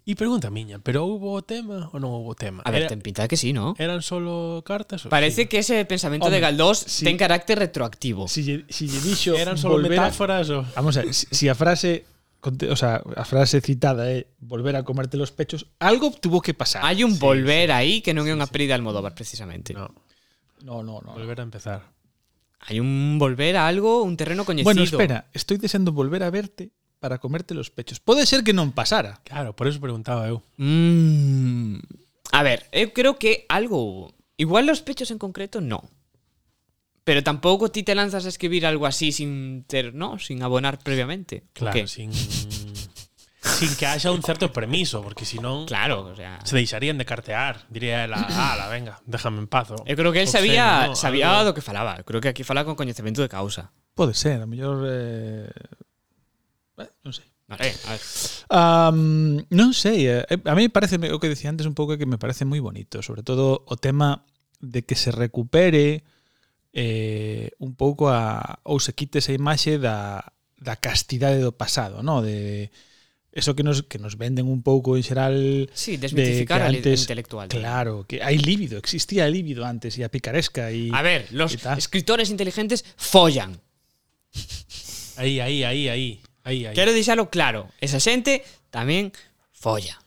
[0.04, 3.22] Y pregunta miña pero hubo tema o no hubo tema A ver, Era- ten pinta
[3.22, 3.74] de que sí, ¿no?
[3.78, 5.48] eran solo cartas o Parece sí?
[5.48, 7.04] que ese pensamiento Hombre, de Galdós sí.
[7.04, 8.26] ten carácter retroactivo.
[8.28, 11.48] Si si lle dixo eran solo volver a- metáforas o Vamos a ver, si, si
[11.48, 12.04] a frase
[12.40, 16.80] o sea, a frase citada é volver a comerte los pechos, algo tuvo que pasar.
[16.80, 19.76] Hai un Sí, volver aí que non é unha peli de Almodóvar precisamente.
[19.76, 19.92] no,
[20.64, 21.12] No, no, no.
[21.12, 21.84] volver a empezar
[22.64, 24.68] Hai un volver a algo, un terreno coñecido.
[24.72, 27.98] Bueno, espera, estoy deseando volver a verte para comerte los pechos.
[27.98, 29.18] Pode ser que non pasara.
[29.24, 31.80] claro por eso preguntaba eu Mm.
[32.30, 34.14] A ver, eu creo que algo.
[34.36, 35.82] Igual los pechos en concreto no.
[37.02, 41.42] Pero tampouco ti te lanzas a escribir algo así sin ter, no, sin abonar previamente.
[41.56, 41.86] ¿O claro qué?
[41.88, 47.00] sin sin que haya un certo permiso porque si non Claro, o sea, se deixarían
[47.00, 48.20] de cartear diría ela,
[48.52, 51.50] ala, venga, déjame en paz o- eu creo que él sabía, Xeno, sabía algo.
[51.50, 52.04] do que falaba.
[52.04, 53.72] Creo que aquí fala con coñecemento de causa.
[53.96, 55.48] Pode ser, a mellor eh...
[57.02, 57.28] non sei.
[57.50, 58.02] Vale, a ver.
[58.50, 60.22] Um, non sei, eh.
[60.30, 63.02] eh, a mí parece o que decía antes un pouco que me parece moi bonito,
[63.02, 64.22] sobre todo o tema
[64.62, 66.06] de que se recupere
[66.72, 70.22] eh, un pouco a ou se quite esa imaxe da,
[70.54, 72.22] da castidade do pasado, no?
[72.22, 72.70] de
[73.32, 77.02] eso que nos que nos venden un pouco en xeral Sí, desmitificar de que antes,
[77.02, 77.46] al intelectual.
[77.50, 82.30] Claro, que hai líbido, existía líbido antes e a picaresca e A ver, los escritores
[82.30, 83.58] inteligentes follan.
[85.20, 86.22] Aí, aí, aí, aí.
[86.44, 86.74] Aí, aí.
[86.74, 87.68] Quero deixalo claro.
[87.80, 89.12] Esa xente tamén
[89.52, 89.98] folla.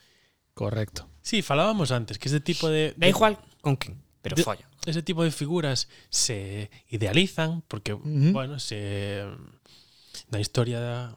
[0.53, 1.09] correcto.
[1.23, 4.67] Sí, falábamos antes que ese tipo de, Da de- igual con quen, pero de- folla.
[4.85, 9.23] ese tipo de figuras se idealizan porque, bueno, se
[10.29, 11.15] na historia da,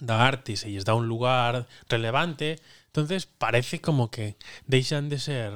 [0.00, 5.52] da arte se lles dá un lugar relevante, entonces parece como que deixan de ser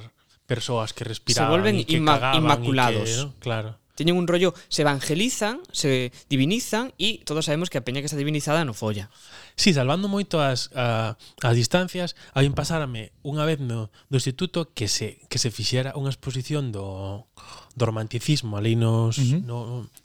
[0.46, 3.08] persoas que respiraban volven y que inma- cagaban y inmaculados.
[3.08, 3.34] que, ¿no?
[3.40, 3.78] Claro.
[4.02, 8.18] teñen un rollo, se evangelizan, se divinizan e todos sabemos que a peña que está
[8.18, 9.06] divinizada non folla.
[9.54, 14.74] Sí, salvando moito as, a, as distancias, hai un pasarme unha vez no, do instituto
[14.74, 17.30] que se, que se fixera unha exposición do,
[17.78, 19.40] do romanticismo ali nos, uh -huh.
[19.46, 19.56] no,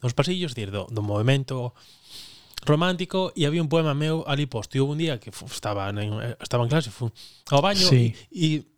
[0.06, 1.74] nos pasillos, dir, do, do movimento
[2.68, 4.78] romántico e había un poema meu ali posto.
[4.78, 7.10] E un día que fu, estaba, en, estaba en clase, fu,
[7.50, 8.14] ao baño sí.
[8.30, 8.77] e, e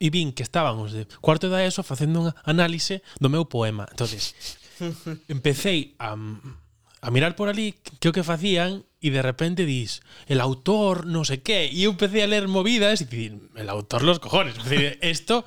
[0.00, 3.84] e vin que estaban os de cuarto da ESO facendo unha análise do meu poema.
[3.92, 4.32] entonces
[5.28, 10.40] empecé a, a mirar por ali que o que facían e de repente dis el
[10.40, 14.18] autor no sé qué e eu empecé a ler movidas e dicir el autor los
[14.18, 15.44] cojones decir, esto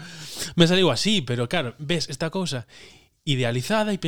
[0.54, 2.70] me saliu así pero claro ves esta cousa
[3.26, 4.00] idealizada e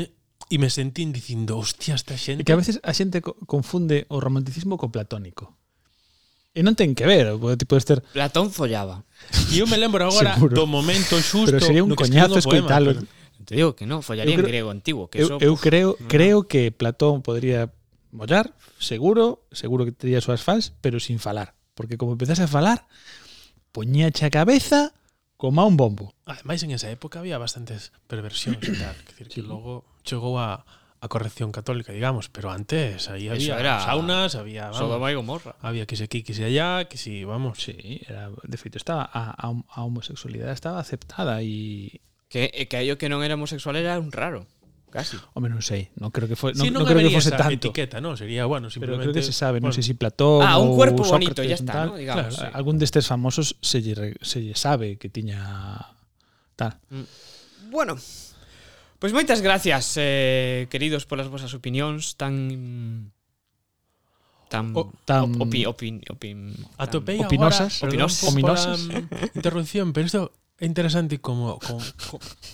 [0.49, 4.77] e me sentín dicindo hostia esta xente que a veces a xente confunde o romanticismo
[4.77, 5.57] co platónico.
[6.55, 7.99] E non ten que ver, porque ti podes ter...
[8.15, 9.03] Platón follaba.
[9.51, 10.55] E eu me lembro agora Seguro.
[10.55, 11.51] do momento xusto...
[11.51, 12.95] Pero sería un coñazo escoitalo.
[12.95, 13.43] Pero...
[13.43, 15.11] Te digo que non, follaría creo, en grego antigo.
[15.11, 16.07] Que eu, so, eu creo, no.
[16.07, 17.75] creo que Platón podría
[18.15, 21.53] mollar, seguro, seguro que tería súas fans, pero sin falar.
[21.75, 22.87] Porque como empezase a falar,
[23.75, 24.95] poñíache a cabeza
[25.37, 26.15] como a un bombo.
[26.25, 28.95] Ademais, en esa época había bastantes perversións e tal.
[29.03, 29.33] Quer decir, sí.
[29.35, 30.63] que logo chegou a,
[31.01, 35.55] a corrección católica, digamos, pero antes Eso había era saunas, había vamos, Sodoma e Gomorra.
[35.61, 37.61] había que se aquí, que se allá, que si, vamos.
[37.61, 42.81] Sí, era, de feito estaba a, a, a homosexualidade estaba aceptada e Que, e que
[42.81, 44.49] aquello que non era homosexual era un raro.
[44.89, 45.19] Casi.
[45.35, 47.37] Home, non sei, non creo que foi, non, si non non, creo que fose esa
[47.37, 47.67] tanto.
[47.69, 48.15] etiqueta, ¿no?
[48.17, 49.11] Sería, bueno, Pero simplemente...
[49.11, 51.59] creo que se sabe, non bueno, sei si Platón Ah, un cuerpo bonito, Sócrates, ya
[51.59, 51.87] está, tal.
[51.91, 51.99] ¿no?
[51.99, 52.55] Digamos, Claro, sí.
[52.55, 55.37] algún destes famosos se lle, se lle sabe que tiña
[56.55, 56.79] tal.
[57.69, 57.99] Bueno,
[58.99, 63.11] Pois moitas gracias, eh, queridos, polas vosas opinións tan
[64.47, 66.29] tan o, tan opi, opi, opi,
[66.79, 68.79] atopei tan, opinosas, agora, opinosas, perdón, opinosas.
[69.35, 70.21] interrupción, pero isto
[70.59, 71.81] é interesante como, como,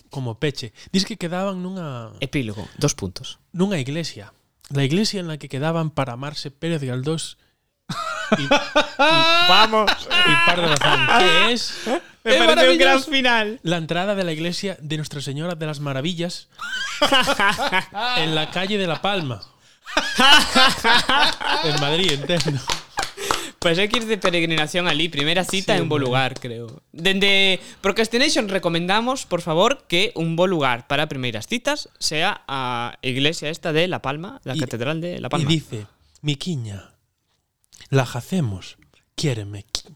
[0.09, 0.73] como peche.
[0.91, 2.09] Diz que quedaban nunha...
[2.19, 3.37] Epílogo, dos puntos.
[3.53, 4.33] Nunha iglesia.
[4.73, 7.37] La iglesia en la que quedaban para amarse Pérez Galdós
[8.37, 8.47] y, y,
[8.97, 9.91] Vamos.
[10.09, 11.77] y Pardo Bazán, que es
[12.23, 13.59] Me ¡Es parece un gran final.
[13.63, 16.47] la entrada de la iglesia de Nuestra Señora de las Maravillas
[18.17, 19.41] en la calle de La Palma.
[21.63, 22.61] en Madrid, entiendo.
[23.59, 26.07] Pues hay que ir de peregrinación ali, primera cita Sí, en un bo hombre.
[26.07, 26.81] lugar, creo.
[26.91, 33.49] Dende Procrastination recomendamos, por favor, que un bo lugar para primeiras citas sea a iglesia
[33.49, 35.47] esta de La Palma, la Y- Catedral de La Y Palma.
[35.49, 35.85] dice,
[36.21, 36.93] Miquiña,
[37.89, 38.77] la hacemos,
[39.15, 39.95] quiéreme, qui-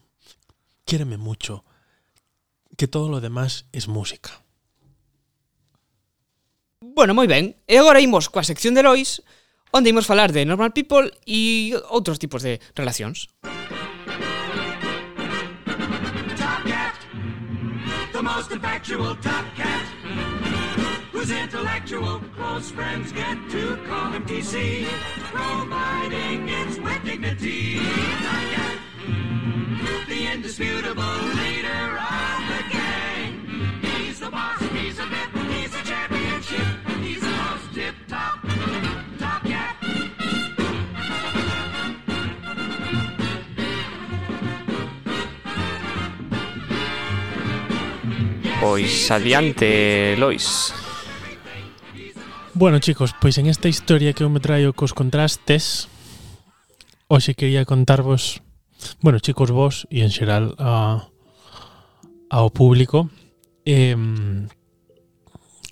[0.84, 1.64] quiéreme mucho,
[2.76, 4.46] que todo lo demás es música.
[6.80, 7.56] Bueno, moi ben.
[7.68, 9.20] E agora imos coa sección de Lois,
[9.72, 13.28] onde imos falar de normal people e outros tipos de relacións.
[16.36, 16.96] Top Cat,
[18.12, 19.84] the most effectual Top Cat,
[21.12, 24.88] whose intellectual close friends get to call him TC,
[25.32, 27.80] providing its with dignity.
[28.24, 28.76] Top Cat,
[30.08, 31.12] the indisputable
[48.76, 50.74] Pois adiante, Lois.
[52.52, 55.88] Bueno, chicos, pois en esta historia que eu me traio cos contrastes,
[57.08, 58.44] hoxe quería contarvos,
[59.00, 61.08] bueno, chicos, vos e en xeral a,
[62.28, 63.08] ao público,
[63.64, 63.96] eh,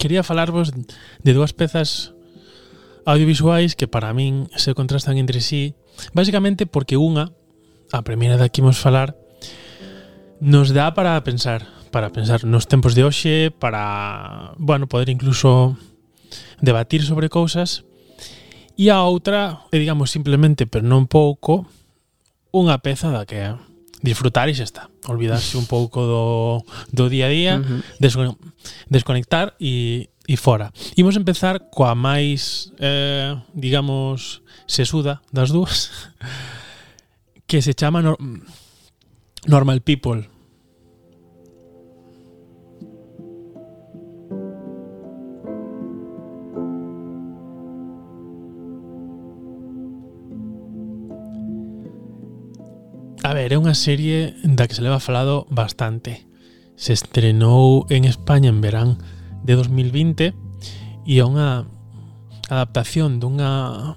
[0.01, 2.17] quería falarvos de dúas pezas
[3.05, 5.77] audiovisuais que para min se contrastan entre sí,
[6.17, 7.37] basicamente porque unha,
[7.93, 9.13] a primeira da que imos falar,
[10.41, 15.79] nos dá para pensar, para pensar nos tempos de hoxe, para, bueno, poder incluso
[16.59, 17.87] debatir sobre cousas.
[18.75, 21.71] E a outra, é, digamos, simplemente, pero non pouco,
[22.51, 23.55] unha peza da que
[24.03, 24.83] disfrutar e xa está.
[25.07, 26.25] Olvidarse un pouco do,
[26.91, 27.81] do día a día, uh -huh.
[28.03, 28.35] descone
[28.91, 30.75] desconectar e, e fora.
[30.99, 36.11] Imos empezar coa máis, eh, digamos, sesuda das dúas,
[37.47, 38.19] que se chama Nor
[39.47, 40.34] Normal People.
[53.25, 56.29] A ver, é unha serie da que se leva falado bastante.
[56.77, 59.01] Se estrenou en España en verán
[59.41, 60.37] de 2020
[61.09, 61.65] e é unha
[62.53, 63.97] adaptación dunha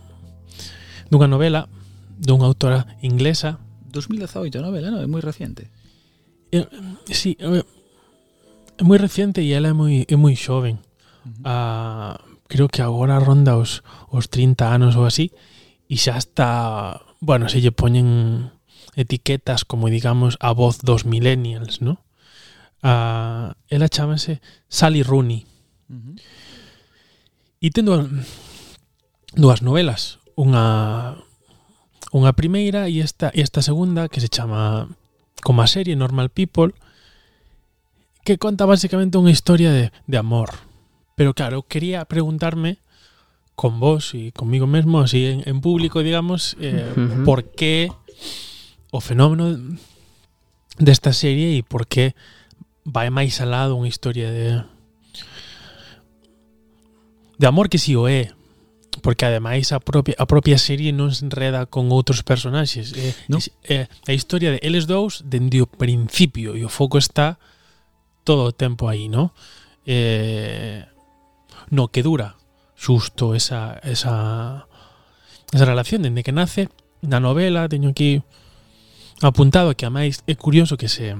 [1.12, 1.68] dunha novela
[2.16, 3.60] dunha autora inglesa
[3.92, 5.04] 2018 eh, a novela, non?
[5.04, 5.68] É moi reciente.
[7.12, 10.80] Si, sí, é moi reciente e ela é moi é moi xoven.
[10.80, 11.44] Uh -huh.
[11.44, 12.16] ah,
[12.48, 15.36] creo que agora ronda os os 30 anos ou así
[15.92, 18.56] e xa está, bueno, se lle poñen
[18.98, 22.02] etiquetas como digamos a voz dos millennials, ¿no?
[22.82, 25.46] Ah, ela chámase Sally Rooney
[25.88, 26.16] Uh -huh.
[27.64, 28.04] e ten dúas,
[29.32, 31.16] dúas novelas, unha
[32.12, 34.92] unha primeira e esta e esta segunda que se chama
[35.40, 36.76] como a serie Normal People
[38.28, 40.68] que conta basicamente unha historia de, de amor.
[41.16, 42.84] Pero claro, quería preguntarme
[43.56, 46.92] con vos e conmigo mesmo, así en, en público, digamos, eh,
[47.24, 47.90] por qué
[48.92, 49.78] o fenómeno
[50.78, 52.14] desta serie e por que
[52.86, 54.64] vai máis alá dunha historia de
[57.38, 58.34] de amor que si o é.
[59.02, 62.98] Porque ademais a propia a propia serie non se enreda con outros personaxes.
[62.98, 63.38] É, no.
[63.62, 67.38] é, é a historia de eles dous dende o principio e o foco está
[68.26, 69.38] todo o tempo aí no?
[69.86, 70.82] Eh,
[71.70, 72.36] no que dura
[72.74, 74.66] xusto esa esa
[75.54, 76.02] esa relación.
[76.02, 76.74] Dende que nace
[77.06, 78.26] na novela teño aquí
[79.22, 81.16] apuntado que ademais é curioso que se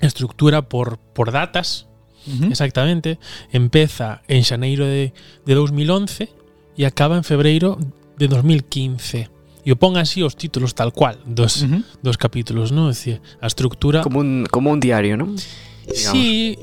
[0.00, 1.86] estructura por, por datas,
[2.26, 2.50] uh -huh.
[2.50, 3.18] exactamente,
[3.52, 5.12] empeza en xaneiro de,
[5.46, 6.30] de 2011
[6.78, 7.78] e acaba en febreiro
[8.18, 9.30] de 2015.
[9.66, 11.82] E o pon así os títulos tal cual dos, uh -huh.
[12.02, 12.88] dos capítulos, ¿no?
[12.88, 14.02] É decir, a estructura...
[14.02, 15.34] Como un, como un diario, ¿no?
[15.92, 16.56] Sí,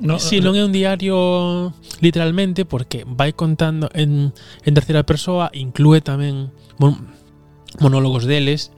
[0.00, 0.54] No, sí, eh, no.
[0.54, 4.30] non é un diario literalmente porque vai contando en,
[4.62, 7.10] en terceira persoa, inclúe tamén mon,
[7.82, 8.70] monólogos deles,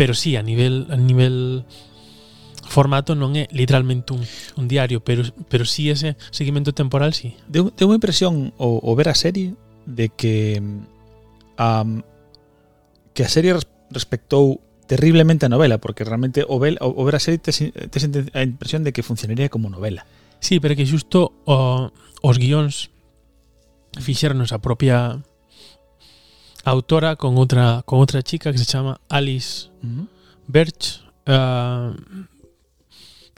[0.00, 1.66] pero sí, a nivel a nivel
[2.64, 4.24] formato non é literalmente un,
[4.56, 7.36] un diario, pero pero sí ese seguimento temporal sí.
[7.44, 12.00] Deu, deu impresión o, o ver a serie de que um,
[13.12, 17.20] que a serie res, respectou terriblemente a novela, porque realmente o, vel, o, o ver
[17.20, 20.08] a serie tes, tes a impresión de que funcionaría como novela.
[20.40, 21.92] Sí, pero que xusto o,
[22.24, 22.88] os guións
[24.00, 25.20] fixeron a propia
[26.64, 30.06] autora con outra con outra chica que se chama Alice uh -huh.
[30.48, 31.94] Birch uh,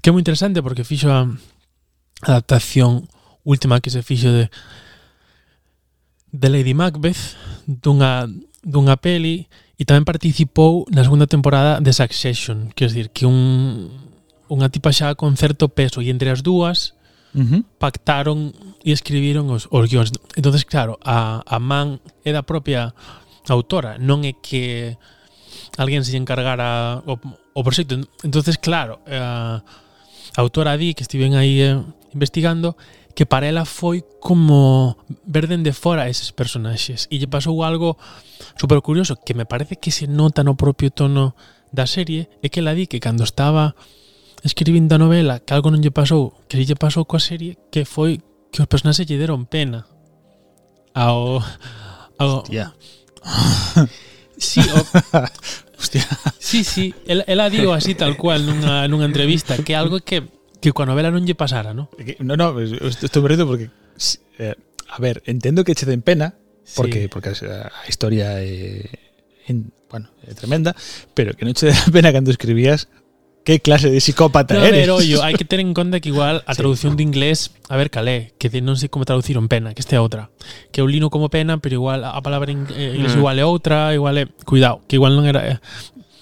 [0.03, 1.31] que é moi interesante porque fixo a
[2.23, 3.07] adaptación
[3.45, 4.51] última que se fixo de
[6.33, 8.27] de Lady Macbeth dunha
[8.65, 9.47] dunha peli
[9.79, 13.91] e tamén participou na segunda temporada de Succession, quer dizer, que un
[14.47, 16.95] unha tipa xa con certo peso e entre as dúas
[17.35, 17.61] uh -huh.
[17.79, 18.53] pactaron
[18.85, 20.13] e escribiron os, os guións.
[20.37, 22.95] entonces claro, a, a man é da propia
[23.49, 24.97] autora, non é que
[25.77, 27.19] alguén se encargara o,
[27.55, 27.99] o proxecto.
[28.23, 29.65] entonces claro, a,
[30.37, 31.81] a autora di que estiven aí eh,
[32.15, 32.77] investigando
[33.15, 38.01] que para ela foi como ver dende fora eses personaxes e lle pasou algo
[38.57, 41.37] super curioso que me parece que se nota no propio tono
[41.69, 43.77] da serie é que ela di que cando estaba
[44.43, 48.19] escribindo a novela que algo non lle pasou, que lle pasou coa serie, que foi
[48.51, 49.87] que os personaxes lle deron pena
[50.95, 51.41] ao...
[52.19, 52.43] ao...
[52.43, 52.75] Hostia.
[54.37, 54.79] Sí, o...
[55.79, 56.07] Hostia.
[56.39, 60.23] Sí, sí, ela, ela digo así tal cual nunha, nunha entrevista, que algo que
[60.63, 61.91] que coa novela non lle pasara, ¿no?
[62.23, 63.67] No, no, estou rindo porque
[64.39, 64.55] eh,
[64.87, 66.39] a ver, entendo que che den pena
[66.79, 67.09] porque sí.
[67.11, 68.87] porque a historia é
[69.51, 70.79] en, bueno, é tremenda,
[71.19, 72.87] pero que non che den pena cando escribías
[73.45, 74.87] que clase de psicópata No, eres.
[74.87, 76.63] ver, ollo, hai que ter en conta que igual a Sí.
[76.63, 80.01] traducción de inglés, a ver calé, que sei como traducir en pena, que este é
[80.01, 80.31] outra.
[80.71, 83.19] Que eu lino como pena, pero igual a palabra en eh, inglés Mm.
[83.19, 85.59] igual é outra, igual é, cuidado, que igual non era eh,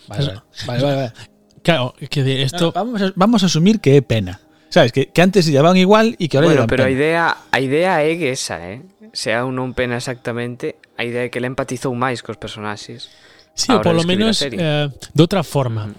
[0.08, 1.12] Vale, vale, vale, vale, vale.
[1.60, 4.40] Claro, que de No, esto vamos, a, vamos a asumir que é pena.
[4.72, 6.96] Sabes, que, que antes se llamaban igual e que ahora Bueno, pero a pena.
[6.96, 8.80] idea, a idea é que esa, eh?
[9.12, 13.12] Sea un non pena exactamente, a idea é que ele empatizou máis cos personaxes.
[13.52, 15.90] Sí, ou polo menos eh, de outra forma.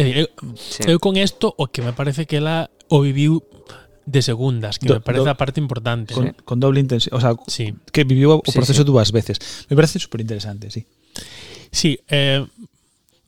[0.00, 0.26] É dicir, eu,
[0.56, 0.82] sí.
[0.88, 3.44] eu con isto o que me parece que ela o viviu
[4.08, 6.16] de segundas, que do, me parece do, a parte importante.
[6.16, 6.32] Con, sí.
[6.44, 7.76] con doble intensidade, o sea, sí.
[7.92, 9.38] que viviu o proceso sí, dúas veces.
[9.68, 10.88] Me parece superinteresante, sí.
[11.70, 12.42] Sí, eh,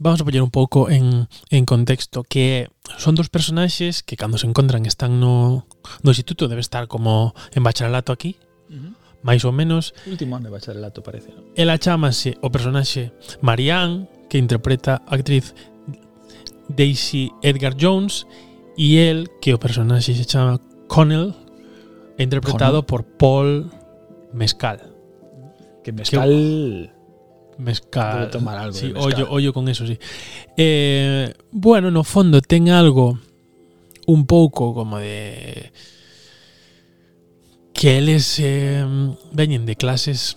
[0.03, 2.67] vamos a poñer un pouco en, en contexto que
[2.99, 5.67] son dos personaxes que cando se encontran están no,
[6.03, 8.35] no instituto, debe estar como en bacharelato aquí,
[8.69, 8.93] uh -huh.
[9.23, 9.95] máis ou menos.
[10.11, 11.31] Último ano de bacharelato, parece.
[11.31, 11.55] ¿no?
[11.55, 15.55] Ela chamase o personaxe Marianne, que interpreta a actriz
[16.77, 18.27] Daisy Edgar Jones,
[18.77, 21.35] e el, que o personaxe se chama Connell,
[22.19, 23.71] interpretado por Paul
[24.33, 24.93] Mescal.
[25.85, 26.93] Que mezcal...
[27.59, 28.19] Mescal.
[28.21, 29.27] Debe tomar algo Sí, mezcal.
[29.29, 29.99] ollo con eso, sí.
[30.57, 33.19] Eh, bueno, no fondo ten algo
[34.07, 35.71] un pouco como de
[37.73, 38.85] que eles eh,
[39.33, 40.37] veñen de clases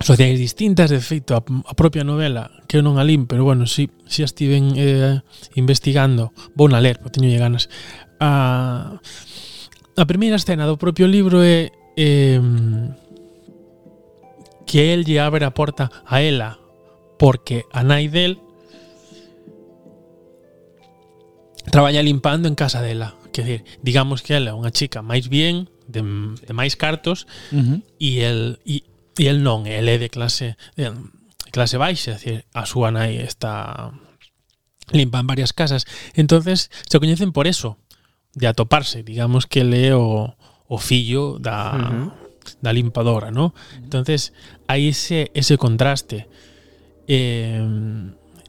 [0.00, 3.66] sociais distintas, de feito, a, a propia novela, que eu non a lim, pero bueno,
[3.66, 5.22] si, si a estiven eh,
[5.54, 7.70] investigando, vou na ler, teño lle ganas.
[8.18, 8.98] A,
[9.94, 12.42] a primeira escena do propio libro é eh,
[14.66, 16.58] que el lle abre a porta a ela,
[17.18, 18.42] porque a nai del
[21.70, 23.14] traballa limpando en casa dela.
[23.32, 26.02] Que decir, digamos que ela é unha chica máis bien, de,
[26.38, 27.78] de máis cartos, uh -huh.
[27.98, 28.86] e el, e,
[29.16, 30.90] E el non, el é de clase de
[31.54, 33.94] clase baixa, decir, a súa nai está
[34.90, 35.86] limpan varias casas.
[36.14, 37.78] Entonces, se coñecen por eso,
[38.34, 40.36] de atoparse, digamos que le o,
[40.66, 42.12] o fillo da, uh -huh.
[42.60, 43.54] da limpadora, ¿no?
[43.78, 44.32] Entonces,
[44.66, 46.28] hai ese, ese contraste.
[47.06, 47.62] Eh,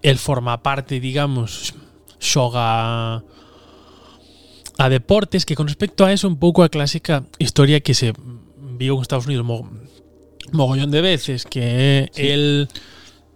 [0.01, 1.74] el forma parte, digamos,
[2.20, 3.24] xoga
[4.78, 8.13] a deportes que con respecto a eso un pouco a clásica historia que se
[8.78, 9.70] viu en Estados Unidos mo,
[10.52, 12.22] mogollón de veces que sí.
[12.22, 12.68] el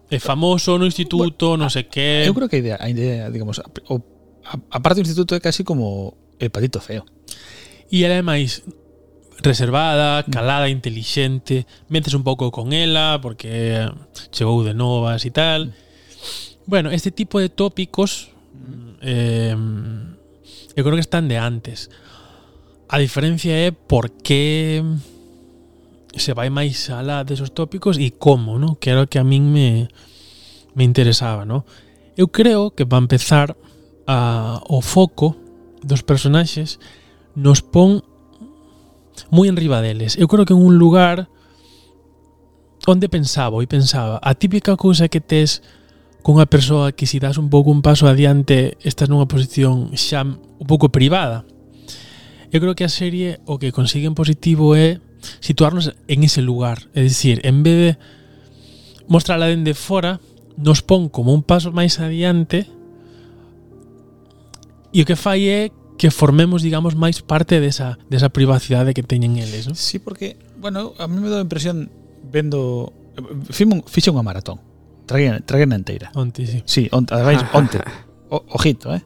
[0.10, 2.26] é famoso no instituto, bueno, non sei que.
[2.26, 4.02] Eu creo que a idea, a idea digamos, a, o,
[4.42, 7.06] a, a parte do instituto é casi como el patito feo.
[7.94, 8.66] E ela é máis
[9.46, 10.74] reservada, calada, mm.
[10.74, 13.86] intelixente, metes un pouco con ela porque
[14.34, 15.70] chegou de novas e tal.
[15.70, 15.74] Mm.
[16.66, 18.90] Bueno, este tipo de tópicos mm.
[19.06, 19.56] eh,
[20.74, 21.94] eu creo que están de antes.
[22.90, 24.82] A diferencia é por que
[26.16, 28.82] se vai máis alá desos tópicos e como, no?
[28.82, 29.90] que era o que a min me,
[30.74, 31.46] me interesaba.
[31.46, 31.66] No?
[32.18, 33.56] Eu creo que para empezar
[34.08, 35.38] a, o foco
[35.84, 36.80] dos personaxes
[37.36, 38.02] nos pon
[39.30, 40.18] moi enriba deles.
[40.18, 41.30] Eu creo que en un lugar
[42.88, 45.62] onde pensaba e pensaba a típica cousa que tes
[46.24, 50.68] cunha persoa que si das un pouco un paso adiante estás nunha posición xa un
[50.68, 51.46] pouco privada.
[52.50, 54.98] Eu creo que a serie o que consigue en positivo é
[55.40, 56.88] situarnos en ese lugar.
[56.96, 57.92] É dicir, en vez de
[59.08, 60.20] mostrarla dende fora,
[60.60, 62.68] nos pon como un paso máis adiante
[64.92, 65.62] e o que fai é
[66.00, 69.76] que formemos, digamos, máis parte desa, desa privacidade que teñen eles, non?
[69.76, 71.92] Sí, porque, bueno, a mí me dá a impresión
[72.24, 72.96] vendo...
[73.52, 74.64] Fixe unha maratón.
[75.04, 76.08] Traguena, traguena inteira.
[76.16, 76.64] Onte, sí.
[76.64, 77.84] Sí, onte, ademais, onte.
[78.32, 79.04] O, ojito, eh?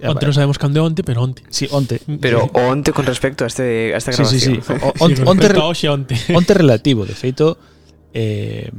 [0.00, 1.44] Onte non sabemos cando é onte, pero onte.
[1.52, 2.00] Sí, onte.
[2.08, 2.24] Mm.
[2.24, 4.40] Pero o onte con respecto a, este, a esta grabación.
[4.40, 4.72] Sí, sí, sí.
[4.80, 6.14] O, onte, onte, onte, onte.
[6.38, 7.60] onte relativo, de feito,
[8.16, 8.72] eh,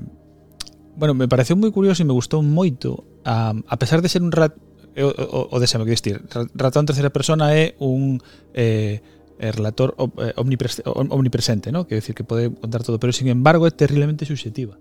[0.97, 4.33] bueno, me pareceu moi curioso e me gustou moito a, a pesar de ser un
[4.33, 4.57] rat
[4.97, 6.21] o, o, o desame, que dicir,
[6.55, 8.19] ratón terceira persona é un
[8.53, 8.99] eh,
[9.39, 11.87] eh relator eh, omnipresente, omnipresente ¿no?
[11.87, 14.75] que decir que pode contar todo, pero sin embargo é terriblemente subjetiva.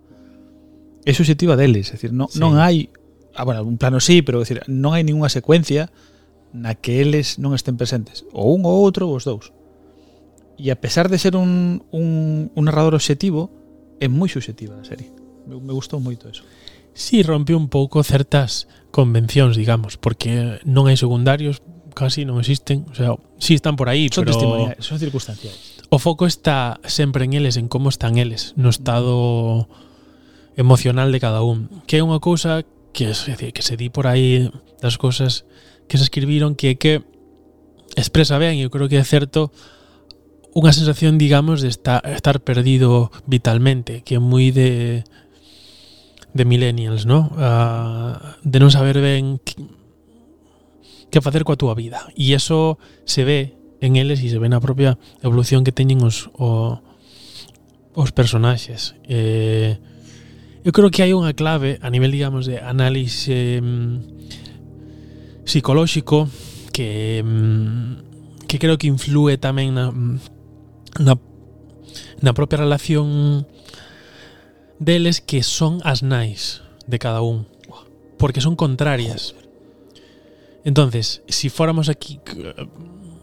[1.06, 2.42] É subjetiva deles, é decir, non, sí.
[2.42, 2.90] non hai
[3.38, 5.94] ah, bueno, un plano sí, pero decir, non hai ninguna secuencia
[6.52, 9.54] na que eles non estén presentes, ou un ou outro ou os dous.
[10.60, 13.48] E a pesar de ser un, un, un narrador obxectivo,
[14.02, 15.08] é moi subjetiva a serie.
[15.46, 16.42] Me, me gustou moito eso.
[16.92, 21.62] Si sí, rompe un pouco certas convencións, digamos, porque non hai secundarios,
[21.94, 25.86] casi non existen, o sea, si sí están por aí, son pero testimoniais, son circunstanciais.
[25.90, 29.70] O foco está sempre en eles, en como están eles, no estado
[30.58, 34.50] emocional de cada un, que é unha cousa que, que se di por aí
[34.82, 35.46] das cousas
[35.90, 37.02] que se escribiron que que
[37.98, 39.50] expresa ben, eu creo que é certo,
[40.54, 45.02] unha sensación, digamos, de estar, estar perdido vitalmente, que é moi de
[46.30, 47.34] de millennials, ¿no?
[47.34, 48.14] Uh,
[48.46, 49.42] de non saber ben
[51.10, 52.06] que facer coa túa vida.
[52.14, 54.94] E eso se ve en eles e se ve na propia
[55.26, 56.78] evolución que teñen os o,
[57.98, 58.94] os personaxes.
[59.10, 59.74] Eh,
[60.62, 64.39] eu creo que hai unha clave a nivel, digamos, de análise eh, mm,
[65.44, 66.28] psicolóxico
[66.72, 69.94] que mm, que creo que influe tamén na,
[70.98, 71.14] na,
[72.18, 73.46] na propia relación
[74.82, 77.46] deles que son as nais de cada un
[78.18, 79.34] porque son contrarias.
[80.64, 82.66] Entonces si fóramos aquí eh,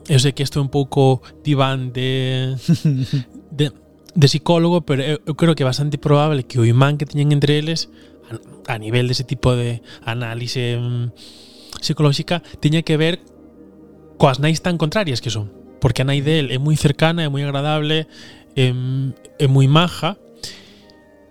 [0.08, 2.56] eu sei que isto é un pouco diván de,
[3.52, 3.76] de
[4.18, 7.62] de psicólogo, pero eu creo que é bastante probable que o imán que teñen entre
[7.62, 7.86] eles
[8.66, 11.14] a nivel dese de tipo de análise mm,
[11.82, 13.20] psicolóxica tiña que ver
[14.18, 15.52] coas nais tan contrarias que son.
[15.78, 18.10] Porque a nai del é moi cercana, é moi agradable
[18.58, 18.66] é,
[19.38, 20.18] é moi maja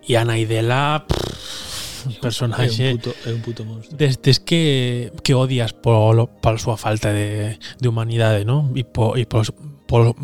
[0.07, 4.39] e a nai dela pff, un personaxe é un puto, é un puto monstro destes
[4.39, 8.70] que, que odias polo, pola súa falta de, de humanidade non?
[8.78, 9.51] e, po, e polos,
[9.91, 10.14] polos,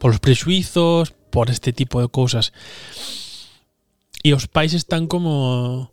[0.00, 2.52] polos prexuizos por este tipo de cousas.
[4.24, 5.92] E os pais están como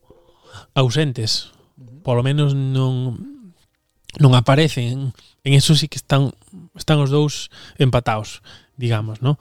[0.73, 1.51] ausentes.
[1.99, 3.32] Polo menos non
[4.19, 5.13] non aparecen.
[5.43, 6.33] En eso sí que están
[6.77, 8.41] están os dous empatados,
[8.77, 9.37] digamos, ¿no?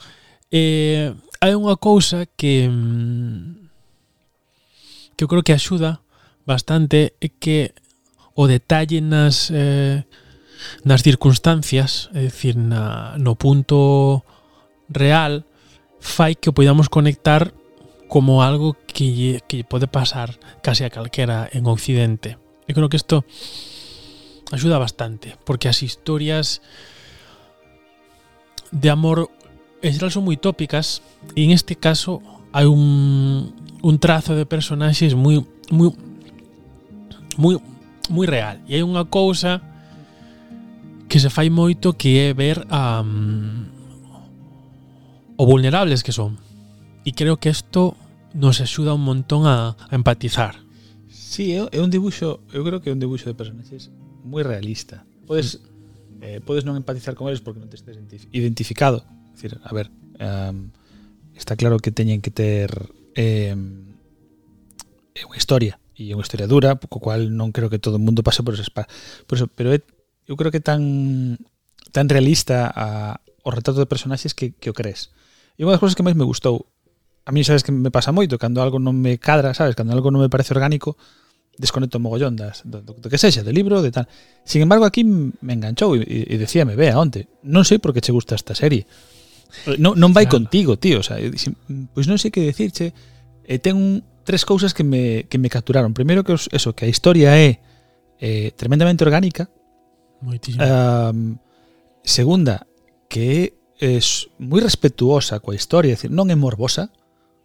[0.52, 3.68] Eh, hai unha cousa que mm,
[5.16, 6.00] que eu creo que axuda
[6.44, 7.72] bastante é que
[8.32, 10.04] o detalle nas eh,
[10.84, 14.22] nas circunstancias, é dicir, na, no punto
[14.88, 15.44] real,
[15.98, 17.54] fai que o podamos conectar
[18.08, 22.38] como algo que, lle, que lle pode pasar case a calquera en Occidente.
[22.68, 23.24] Eu creo que isto
[24.52, 26.60] Ayuda bastante, porque as historias
[28.70, 29.32] de amor
[29.80, 31.00] en xeral son moi tópicas
[31.32, 32.20] e en este caso
[32.52, 33.48] hai un,
[33.80, 35.40] un trazo de personaxes moi
[35.72, 35.88] moi
[37.40, 37.56] moi
[38.12, 38.60] moi real.
[38.68, 39.64] E hai unha cousa
[41.08, 43.72] que se fai moito que é ver a um,
[45.40, 46.36] o vulnerables que son.
[47.08, 47.96] E creo que isto
[48.36, 50.60] nos axuda un montón a, a empatizar.
[51.08, 53.88] Sí, é un dibuixo, eu creo que é un dibuixo de personaxes
[54.24, 55.04] moi realista.
[55.26, 55.60] Podes
[56.22, 57.98] eh, podes non empatizar con eles porque non te estes
[58.30, 59.02] identificado.
[59.34, 59.90] Es decir, a ver,
[60.22, 60.70] um,
[61.34, 62.70] está claro que teñen que ter
[63.18, 63.98] ehm,
[65.18, 68.24] eh, unha historia e unha historia dura, co cual non creo que todo o mundo
[68.24, 68.70] pase por ese.
[68.70, 69.82] Por eso, pero é,
[70.24, 71.36] eu creo que tan
[71.92, 75.12] tan realista a, o retrato de personaxes que, que o crees.
[75.58, 76.70] E unha das cousas que máis me gustou,
[77.26, 80.08] a mí sabes que me pasa moito, cando algo non me cadra, sabes, cando algo
[80.10, 80.96] non me parece orgánico,
[81.58, 84.08] desconecto mogollón das, do, do, do que sexa, de libro, de tal.
[84.44, 88.12] Sin embargo, aquí me enganchou e, e decíame, vea, onte, non sei por que che
[88.12, 88.88] gusta esta serie.
[89.68, 90.48] Eh, non, non vai claro.
[90.48, 92.96] contigo, tío, o sea, mm, pois pues non sei que decirche.
[93.44, 95.92] E eh, ten un, tres cousas que me, que me capturaron.
[95.92, 97.60] Primeiro que os, eso, que a historia é
[98.16, 99.52] eh, tremendamente orgánica.
[100.24, 100.62] Moitísimo.
[100.64, 101.36] Um,
[102.00, 102.64] segunda,
[103.12, 103.98] que é
[104.38, 106.88] moi respetuosa coa historia, decir, non é morbosa,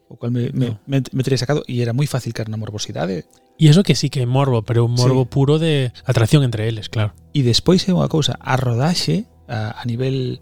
[0.08, 0.80] o cual me, no.
[0.88, 3.28] me, me, me sacado e era moi fácil caer na morbosidade
[3.58, 5.30] E iso que sí que é morbo, pero un morbo sí.
[5.34, 7.18] puro de atracción entre eles, claro.
[7.34, 10.40] E despois é unha cousa, a rodaxe a, a nivel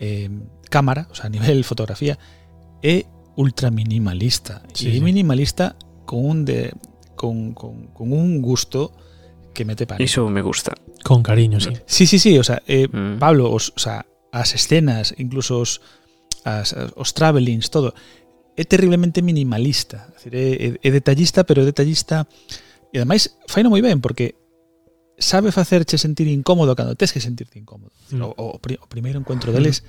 [0.00, 0.32] eh,
[0.72, 2.16] cámara, o sea, a nivel fotografía,
[2.80, 3.04] é
[3.36, 4.64] ultra minimalista.
[4.72, 5.00] Sí, e sí.
[5.04, 5.76] minimalista
[6.08, 6.72] con un de
[7.14, 8.96] con, con, con un gusto
[9.52, 10.02] que mete para.
[10.02, 10.72] Iso me gusta.
[11.04, 11.70] Con cariño, sí.
[11.86, 13.18] Sí, sí, sí, o sea, eh, mm.
[13.18, 15.80] Pablo, os, o sea, as escenas, incluso os
[16.44, 17.94] as, os travelings, todo,
[18.56, 20.14] é terriblemente minimalista.
[20.30, 22.26] É, é, é detallista, pero é detallista...
[22.94, 24.38] E ademais, faino moi ben, porque
[25.18, 27.90] sabe facerche sentir incómodo cando tes que sentirte incómodo.
[28.14, 28.22] Mm.
[28.22, 29.82] O, o, o primeiro encontro deles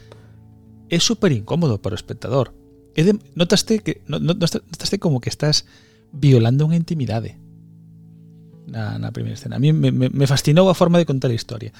[0.89, 2.53] é super incómodo para o espectador.
[2.95, 5.69] É de, notaste que no, notaste como que estás
[6.09, 7.37] violando unha intimidade
[8.65, 9.57] na, na primeira escena.
[9.57, 11.73] A mí me, me, me fascinou a forma de contar a historia.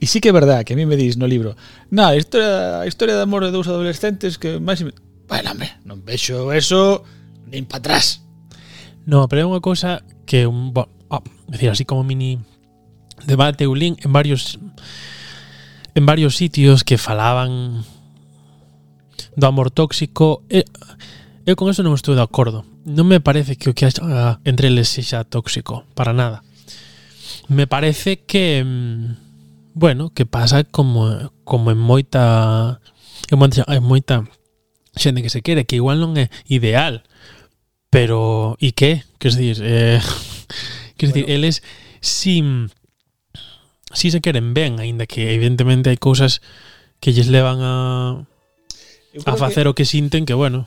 [0.00, 1.54] E sí que é verdad que a mí me dis no libro,
[1.94, 4.82] na, a historia, a historia de amor de dous adolescentes que máis
[5.32, 7.08] Bueno, hombre, non vexo eso
[7.48, 8.20] nin para atrás.
[9.08, 12.36] No, pero é unha cousa que un, bo, oh, decir, así como mini
[13.24, 14.60] debate o link en varios
[15.96, 17.80] en varios sitios que falaban
[19.32, 20.68] do amor tóxico e,
[21.48, 24.68] eu con eso non estou de acordo non me parece que o que haxa entre
[24.68, 26.44] eles sexa tóxico, para nada
[27.48, 32.84] me parece que mm, bueno, que pasa como como en moita
[33.32, 34.28] en moita, en moita
[34.96, 37.04] xente que se quere, que igual non é ideal,
[37.88, 39.04] pero e que?
[39.16, 40.00] Quer dizer, eh,
[40.96, 41.28] quer bueno.
[41.28, 41.62] eles
[42.00, 42.40] si
[43.92, 46.40] si se queren ben, aínda que evidentemente hai cousas
[47.00, 47.76] que lles levan a
[49.26, 50.64] a facer que, o que sinten que bueno.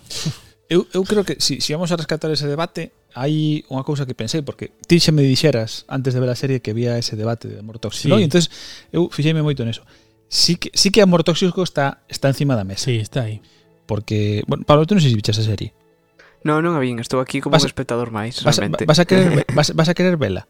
[0.69, 4.17] Eu, eu creo que si, si vamos a rescatar ese debate, hai unha cousa que
[4.17, 7.45] pensei porque ti xa me dixeras antes de ver a serie que había ese debate
[7.45, 8.11] de amor tóxico, sí.
[8.11, 8.17] no?
[8.17, 8.49] e entonces
[8.89, 9.85] eu fixeime moito neso.
[10.25, 12.89] Sí que sí que amor tóxico está está encima da mesa.
[12.89, 13.45] Sí, está aí.
[13.85, 15.73] Porque, bueno, Pablo, tú non sei se bichas a serie.
[16.45, 18.85] No, non a vin, estou aquí como vas, un espectador máis, vas, realmente.
[18.85, 20.45] Vas a querer, vas, vas a querer vela?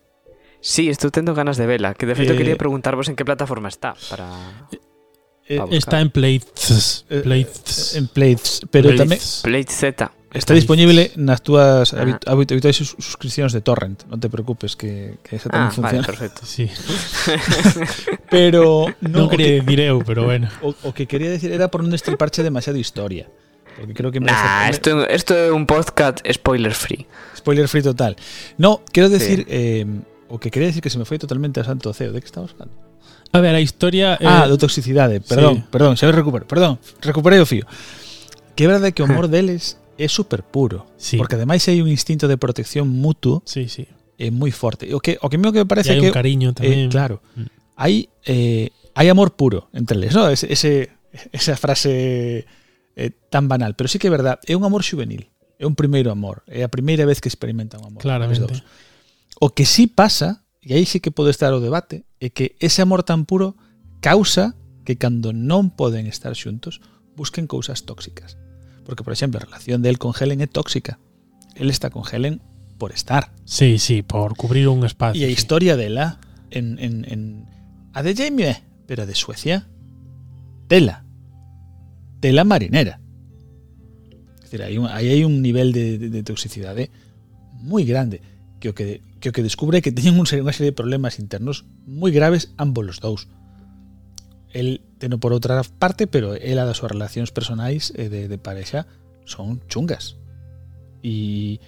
[0.59, 3.69] Sí, estou tendo ganas de vela, que de feito eh, quería preguntarvos en que plataforma
[3.69, 4.27] está para
[5.47, 8.65] eh, Está en Play, eh, Play, eh, en Plates.
[8.73, 10.09] pero tamén Play Z.
[10.35, 12.19] Está disponible nas túas ah.
[12.27, 16.03] habituais suscripcións de torrent, non te preocupes que, que esa tamén ah, funciona.
[16.03, 16.43] Vale, perfecto.
[16.43, 16.67] Sí.
[18.35, 20.51] pero non no, quería decir eu, pero bueno.
[20.59, 23.31] O, o que quería decir era por non destriparche demasiado historia.
[23.79, 27.07] Porque creo que nah, esto, esto é un podcast spoiler free.
[27.35, 28.15] Spoiler free total.
[28.59, 29.47] No, quero decir sí.
[29.47, 29.87] eh,
[30.27, 32.51] o que quería decir que se me foi totalmente a santo ceo, de que estamos
[32.51, 32.75] falando?
[33.31, 34.27] A ver, a historia Eh...
[34.27, 35.71] Ah, do toxicidade, perdón, sí.
[35.71, 36.43] perdón, xa me recupero.
[36.47, 37.63] Perdón, recuperei o fío.
[38.55, 40.85] Que verdade que o amor deles é super puro.
[40.97, 41.17] Sí.
[41.17, 43.87] Porque ademais hai un instinto de protección mutuo sí, sí.
[44.17, 44.91] é moi forte.
[44.95, 46.11] O que, o que me que me parece e hai que...
[46.11, 46.79] un cariño eh, tamén.
[46.87, 47.23] Eh, claro.
[47.35, 47.47] Mm.
[47.75, 47.95] Hai,
[48.27, 50.27] eh, hai amor puro entre eles, ¿no?
[50.31, 50.95] Ese, ese,
[51.31, 52.47] esa frase
[52.95, 53.75] eh, tan banal.
[53.75, 55.31] Pero sí que é verdad, é un amor juvenil.
[55.59, 56.43] É un primeiro amor.
[56.47, 58.01] É a primeira vez que experimentan un amor.
[58.03, 58.63] Claramente.
[59.39, 62.83] O que sí pasa, e aí sí que pode estar o debate, é que ese
[62.83, 63.55] amor tan puro
[63.99, 64.55] causa
[64.87, 66.79] que cando non poden estar xuntos
[67.15, 68.39] busquen cousas tóxicas.
[68.85, 70.99] Porque, por ejemplo, la relación de él con Helen es tóxica.
[71.55, 72.41] Él está con Helen
[72.77, 73.31] por estar.
[73.45, 75.21] Sí, sí, por cubrir un espacio.
[75.21, 75.33] Y a sí.
[75.33, 76.19] historia de la
[76.51, 77.45] en, en, en
[77.93, 79.67] a de Jamie, pero de Suecia,
[80.67, 81.05] tela.
[82.19, 82.99] Tela marinera.
[84.35, 86.91] Es decir, hay un, ahí hay un nivel de, de, de toxicidad eh,
[87.53, 88.21] muy grande
[88.59, 92.13] que o que, que, o que descubre que teñen unha serie de problemas internos moi
[92.13, 93.27] graves ambos los dous
[94.55, 98.39] el teno por outra parte, pero ela das súas relacións personais e eh, de, de
[98.39, 98.87] parexa
[99.27, 100.15] son chungas.
[101.03, 101.59] E,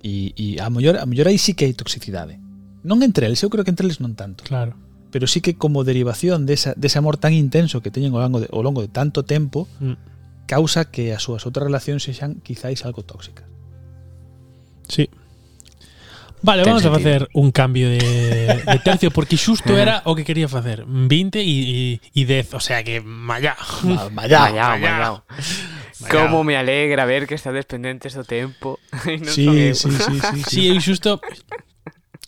[0.00, 2.40] e, e a mellor, a mellor aí sí que hai toxicidade.
[2.40, 2.40] Eh.
[2.80, 4.48] Non entre eles, eu creo que entre eles non tanto.
[4.48, 4.72] Claro.
[5.12, 8.48] Pero sí que como derivación desa, dese amor tan intenso que teñen ao longo de,
[8.48, 10.48] ao longo de tanto tempo, mm.
[10.48, 13.44] causa que as súas outras relacións sexan quizáis algo tóxicas.
[14.88, 15.12] Sí.
[16.42, 17.98] Vale, vamos a facer un cambio de,
[18.64, 22.80] de tercio porque xusto era o que quería facer 20 e, e 10, o sea
[22.80, 23.56] que Mallá,
[24.10, 25.22] mallá, mallá.
[26.08, 30.60] Como me alegra ver que estades pendentes do tempo non sí, sí, sí, sí, sí,
[30.72, 31.20] eu xusto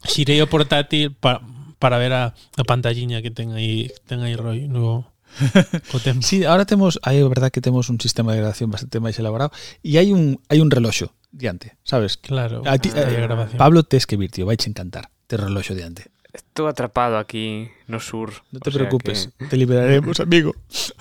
[0.04, 1.40] xirei o portátil para,
[1.80, 5.11] para ver a, a pantalliña que ten aí ten aí Roy no.
[6.20, 9.50] Sí, ahora temos, aí é verdad que temos un sistema de grabación bastante máis elaborado
[9.82, 12.20] e hai un hai un reloxo diante, sabes?
[12.20, 12.62] Claro.
[12.68, 15.08] A ti, ah, eh, Pablo tes que vir, tío, vai encantar.
[15.26, 16.12] Te reloxo diante.
[16.32, 18.44] Estou atrapado aquí no sur.
[18.52, 19.46] No te preocupes, que...
[19.46, 20.54] te liberaremos, amigo.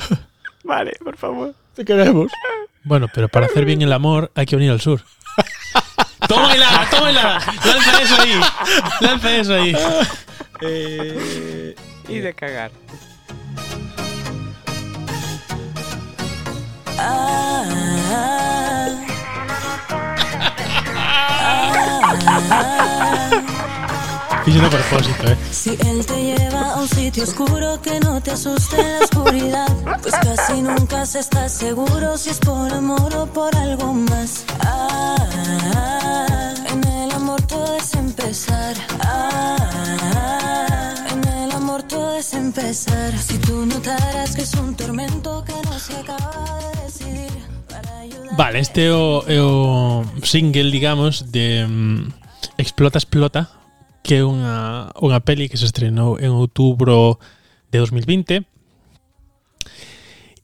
[0.64, 1.56] vale, por favor.
[1.76, 2.32] Te queremos.
[2.84, 5.04] Bueno, pero para hacer bien el amor hay que venir al sur.
[6.28, 7.40] ¡Toma helada, toma helada!
[7.66, 8.42] Lanza eso ahí.
[9.02, 9.76] Lanza eso ahí.
[10.62, 11.76] Eh,
[12.08, 12.72] y de cagar.
[24.52, 25.38] A propósito, eh.
[25.50, 29.68] Si él te lleva a un sitio oscuro que no te asuste la oscuridad,
[30.02, 34.44] pues casi nunca se está seguro si es por amor o por algo más.
[34.60, 38.76] Ah, en el amor todo es empezar.
[39.00, 39.58] Ah,
[41.12, 43.18] en el amor todo es empezar.
[43.18, 46.61] Si tú notaras que es un tormento que no se acaba de.
[48.42, 52.10] Vale, este é o, é o single, digamos, de mm,
[52.58, 53.46] Explota Explota,
[54.02, 57.22] que é unha, unha peli que se estrenou en outubro
[57.70, 58.42] de 2020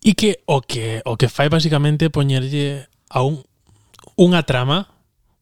[0.05, 3.41] e que o que o que fai basicamente poñerlle a un
[4.13, 4.93] unha trama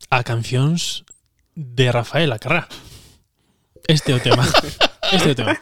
[0.07, 1.03] a cancións
[1.59, 2.71] de Rafael Acarrá.
[3.83, 4.47] Este é o tema.
[5.11, 5.59] Este é o tema.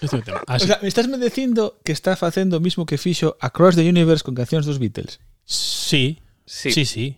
[0.00, 0.40] Este é o tema.
[0.48, 0.64] Así.
[0.64, 3.84] O sea, me estás me dicindo que está facendo o mismo que fixo Across the
[3.84, 5.20] Universe con cancións dos Beatles.
[5.46, 6.20] Sí.
[6.44, 6.84] Sí, sí.
[6.84, 7.16] Sí,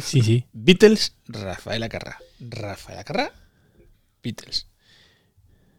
[0.00, 0.22] sí.
[0.22, 0.44] sí.
[0.52, 2.18] Beatles, Rafaela Carrá.
[2.40, 3.32] Rafaela Carrá,
[4.22, 4.66] Beatles.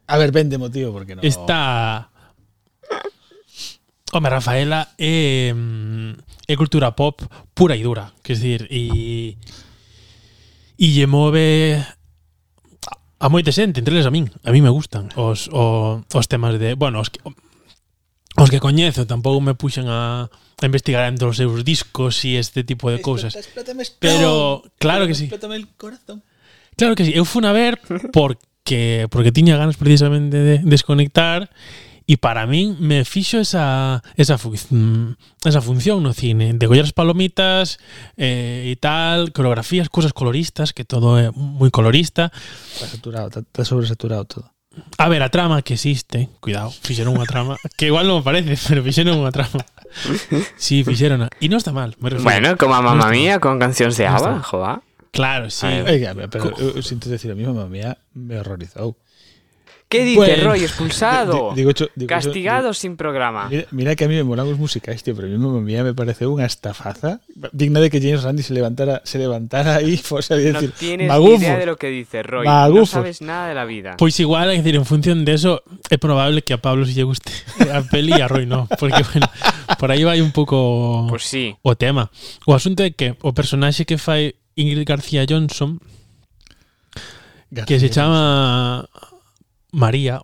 [0.06, 1.22] A ver, vende motivo porque no.
[1.22, 2.10] Está.
[4.12, 5.54] Home, Rafaela é,
[6.46, 7.24] é cultura pop
[7.54, 9.38] pura e dura, que dizer, e
[10.76, 11.80] e lle move
[13.18, 14.28] a moita xente, entre eles a min.
[14.44, 17.24] A min me gustan os, o, os temas de, bueno, os que
[18.36, 20.28] os que coñezo tampouco me puxen a
[20.66, 23.00] investigar entre os seus discos e este tipo de.
[23.00, 25.26] Explótame, explótame, Pero, claro que sí.
[25.26, 26.22] Explótame el corazón.
[26.76, 27.80] Claro que sí, eu fui a ver
[28.12, 31.50] porque porque tiña ganas precisamente de desconectar
[32.06, 37.78] e para min me fixo esa esa esa función no cine, de collar as palomitas
[38.18, 42.34] eh, e tal, coreografías, cousas coloristas, que todo é moi colorista.
[42.74, 44.46] Está saturado, está sobresaturado todo.
[44.96, 48.56] A ver, a trama que existe, cuidado, fixeron unha trama, que igual non me parece,
[48.66, 49.62] pero fixeron unha trama.
[50.56, 51.28] Sí, hicieron.
[51.40, 51.96] Y no está mal.
[51.98, 54.82] Bueno, como a Mamma no Mía con canción de no ABBA.
[55.10, 55.66] Claro, sí.
[55.66, 58.96] Oiga, pero, pero, sin te decir a mí, Mamma Mía me horrorizó.
[59.92, 60.44] ¿Qué dice Bueno.
[60.56, 60.64] Roy?
[60.64, 61.52] Expulsado.
[61.54, 61.72] Di- digo
[62.08, 63.48] Castigado sin programa.
[63.52, 66.24] Mira, mira que a mí me molan os musicais, tío, pero a mí me parece
[66.24, 67.20] unha estafaza
[67.52, 70.72] digna de que James Randi se levantara, se levantara ahí y fuese a No decir,
[70.80, 71.44] tienes magufos.
[71.44, 72.48] idea de lo que dice Roy.
[72.48, 74.00] No sabes nada de la vida.
[74.00, 75.60] Pois igual, é dicir, en función de eso,
[75.92, 77.28] é probable que a Pablo si lle guste
[77.68, 79.28] a peli e a Roy no, porque bueno,
[79.76, 81.52] por aí vai un pouco Pues sí.
[81.60, 82.08] o tema.
[82.48, 85.76] O asunto é que o personaxe que fai Ingrid García Johnson,
[87.66, 88.88] que se chama
[89.72, 90.20] María,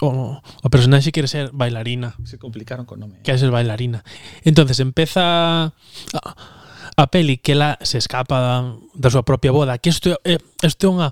[0.00, 2.16] o, o personaxe quere ser bailarina.
[2.24, 3.20] Se complicaron con nome.
[3.22, 4.02] Quere ser bailarina.
[4.42, 5.72] Entonces empeza a,
[6.96, 8.56] a peli que ela se escapa da,
[8.94, 11.08] da súa propia boda, que isto é, isto é unha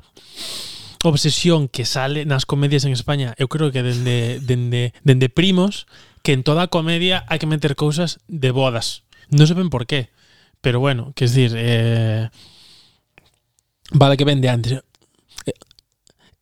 [1.05, 5.89] obsesión que sale nas comedias en España, eu creo que dende, dende, dende primos,
[6.21, 9.09] que en toda comedia hai que meter cousas de bodas.
[9.33, 10.13] Non se ven por qué,
[10.61, 12.29] pero bueno, que es decir, eh,
[13.97, 14.85] vale que vende antes,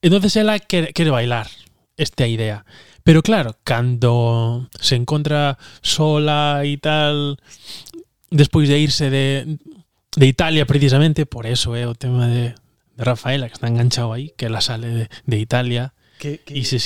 [0.02, 1.48] Eh, Entonces ela quere, quere bailar,
[1.96, 2.64] esta idea.
[3.04, 7.38] Pero claro, cando se encontra sola e tal,
[8.30, 9.58] despois de irse de,
[10.14, 14.30] de Italia precisamente, por eso é o tema de, de Rafaela, que está enganchado aí,
[14.36, 16.76] que ela sale de, de Italia Que, que, e se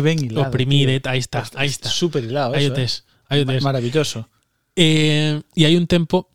[0.00, 0.92] ben hilado, oprimida.
[1.10, 1.88] Aí está, aí está.
[1.88, 3.04] Súper hilado Aí eso, tes.
[3.30, 3.44] Eh.
[3.44, 3.62] tes.
[3.64, 4.28] Maravilloso.
[4.76, 6.28] Eh, e hai un tempo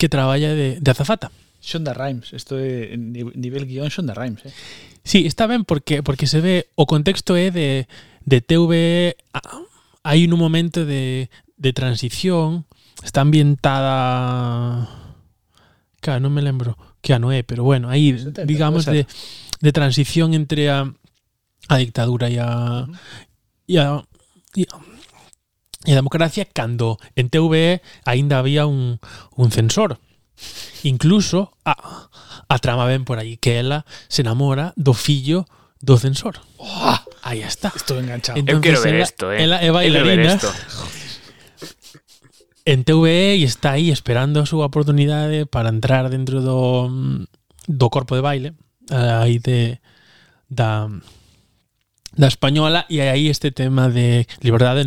[0.00, 1.30] que traballa de, de azafata.
[1.60, 4.52] Shonda Rhimes, esto é ni- nivel guion Shonda Rhimes, eh.
[5.08, 7.88] Sí, está ben porque porque se ve o contexto é de
[8.28, 9.16] de TV
[10.04, 12.68] hai un momento de de transición,
[13.00, 14.84] está ambientada
[16.04, 20.36] Claro, non me lembro que ano é, pero bueno, aí 70, digamos de de transición
[20.36, 20.84] entre a
[21.72, 22.84] a dictadura e a
[23.64, 24.04] e a,
[24.60, 24.76] e a
[25.88, 29.00] e a democracia cando en TVE aínda había un,
[29.40, 30.04] un censor.
[30.84, 32.08] Incluso a,
[32.48, 35.44] a trama ven por aí que ela se enamora do fillo
[35.80, 36.40] do censor.
[36.58, 37.72] Oh, aí está.
[37.74, 38.38] Estou enganchado.
[38.38, 39.42] Entonces, Eu quero ver ela, esto, eh.
[39.42, 40.38] Ela é bailarina.
[42.64, 47.26] En TVE e está aí esperando a súa oportunidade para entrar dentro do
[47.66, 48.52] do corpo de baile
[48.90, 49.80] eh, aí de
[50.50, 50.88] da
[52.18, 54.82] da española e hai este tema de liberdade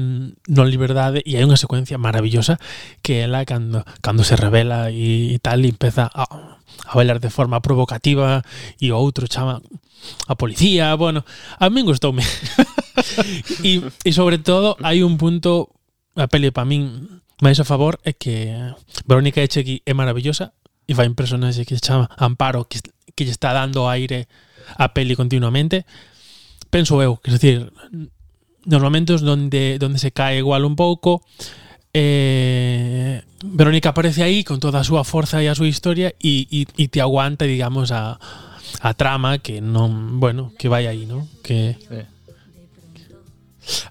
[0.52, 2.60] non liberdade e hai unha secuencia maravillosa
[3.00, 7.32] que ela cando, cando se revela e, e tal e empeza a, a bailar de
[7.32, 8.44] forma provocativa
[8.84, 9.64] e o outro chama
[10.28, 11.24] a policía, bueno,
[11.58, 12.22] a min gustoume.
[13.64, 15.72] E, e sobre todo hai un punto
[16.20, 17.08] a peli para min
[17.40, 18.52] máis a favor é que
[19.08, 20.52] Verónica Echegui é maravillosa
[20.86, 22.84] e vai un personaxe que se chama Amparo que,
[23.16, 24.28] que lle está dando aire
[24.76, 25.88] a peli continuamente
[26.72, 27.70] penso eu, que decir,
[28.66, 31.22] nos momentos donde, donde se cae igual un pouco,
[31.94, 36.64] eh, Verónica aparece aí con toda a súa forza e a súa historia e, e,
[36.66, 38.16] e te aguanta, digamos, a,
[38.80, 41.28] a trama que non, bueno, que vai aí, ¿no?
[41.44, 42.02] Que sí.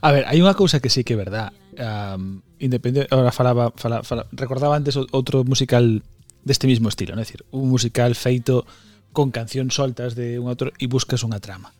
[0.01, 1.55] A ver, hai unha cousa que sí que é verdad.
[1.78, 6.03] Um, independente, ahora falaba, falaba, falaba, recordaba antes outro musical
[6.43, 7.22] deste mismo estilo, ¿no?
[7.22, 8.66] es decir, un musical feito
[9.12, 11.74] con cancións soltas de un autor e buscas unha trama.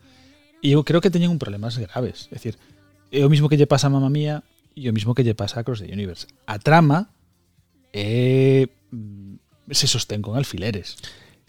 [0.61, 2.55] E eu creo que teñen un problemas graves, é dicir,
[3.09, 4.45] é o mismo que lle pasa a Mamma Mía
[4.77, 6.29] e o mismo que lle pasa a Cross the Universe.
[6.45, 7.09] A trama
[7.91, 10.95] é mm, se sostén con alfileres.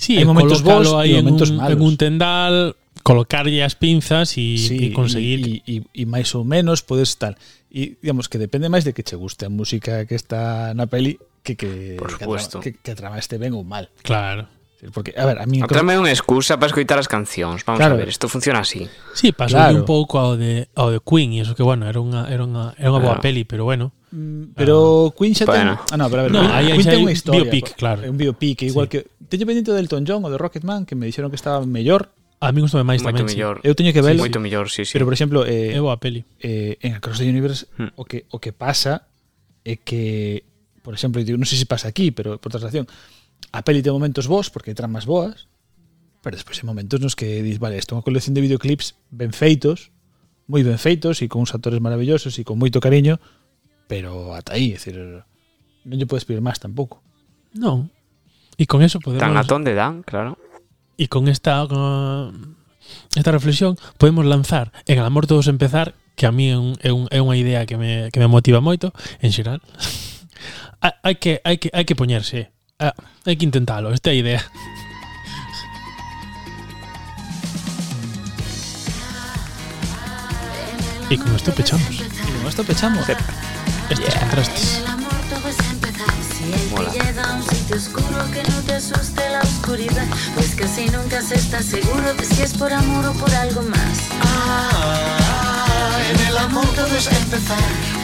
[0.00, 1.76] Sí, Hai momentos bons aí en momentos un, malos.
[1.76, 2.56] en un tendal,
[3.04, 7.36] colocarlle as pinzas e, e conseguir e, e, máis ou menos podes tal.
[7.70, 11.20] E digamos que depende máis de que che guste a música que está na peli
[11.44, 12.56] que que Por que, a trama, supuesto.
[12.64, 13.92] que, que a trama este ben ou mal.
[14.02, 14.48] Claro.
[14.90, 15.62] Porque, a ver, a mí...
[15.62, 17.62] Tamén é unha excusa para escoitar as cancións.
[17.62, 17.94] Vamos claro.
[17.94, 18.90] a ver, isto funciona así.
[19.14, 19.78] Sí, pasou claro.
[19.78, 22.74] un pouco ao de, ao de Queen e eso que, bueno, era unha, era unha,
[22.74, 23.14] era unha claro.
[23.14, 23.22] boa ah.
[23.22, 23.94] peli, pero bueno.
[24.10, 25.14] Mm, pero ah.
[25.14, 25.78] Queen xa bueno.
[25.86, 25.94] ten...
[25.94, 27.46] Ah, no, pero a ver, no, Queen, Queen ten unha historia.
[27.46, 28.02] Biopic, claro.
[28.10, 28.98] Un biopic, igual sí.
[28.98, 28.98] que...
[29.30, 32.10] Teño pendiente del Elton John ou de Rocketman, que me dixeron que estaba mellor.
[32.42, 33.38] A mí gustame máis moito tamén.
[33.38, 33.62] Mellor.
[33.62, 33.70] Sí.
[33.70, 34.18] Eu teño que velo.
[34.18, 34.42] Sí, moito sí.
[34.42, 34.92] mellor, sí, sí.
[34.98, 36.26] Pero, por exemplo, eh, é boa peli.
[36.42, 37.94] Eh, en Across the Universe, hmm.
[37.94, 39.06] o, que, o que pasa
[39.62, 40.42] é que,
[40.82, 42.90] por exemplo, non sei sé si se pasa aquí, pero por traslación,
[43.52, 45.46] A peli ten momentos bons porque tramas boas,
[46.24, 49.36] pero despois hai momentos nos que dis, vale, isto é unha colección de videoclips ben
[49.36, 49.92] feitos,
[50.48, 53.20] moi ben feitos e con uns actores maravillosos e con moito cariño,
[53.86, 54.96] pero ata aí, é decir,
[55.84, 57.04] non lle podes pedir máis tampouco.
[57.52, 57.92] Non.
[58.56, 59.20] E con eso podemos...
[59.20, 60.40] Tan atón de dan, claro.
[60.96, 61.68] E con esta...
[61.68, 62.56] Con
[63.14, 66.92] esta reflexión podemos lanzar en El amor todos empezar que a mí é, un, é,
[66.92, 69.64] un, é unha idea que me, que me motiva moito en xeral
[71.04, 72.92] hai que hai que hai que poñerse Ah,
[73.26, 74.42] hai que intentalo, esta idea.
[81.08, 83.06] E con esto pechamos E con esto pechamos.
[83.06, 84.78] estos contrastes.
[84.82, 86.10] El amor todo es empezar.
[86.26, 86.90] Si él Mola.
[87.36, 92.14] un sitio oscuro que no te asuste la oscuridad, pues casi nunca se está seguro
[92.14, 93.96] de si es por amor o por algo más.
[94.22, 98.01] Ah, en el amor todo es empezar.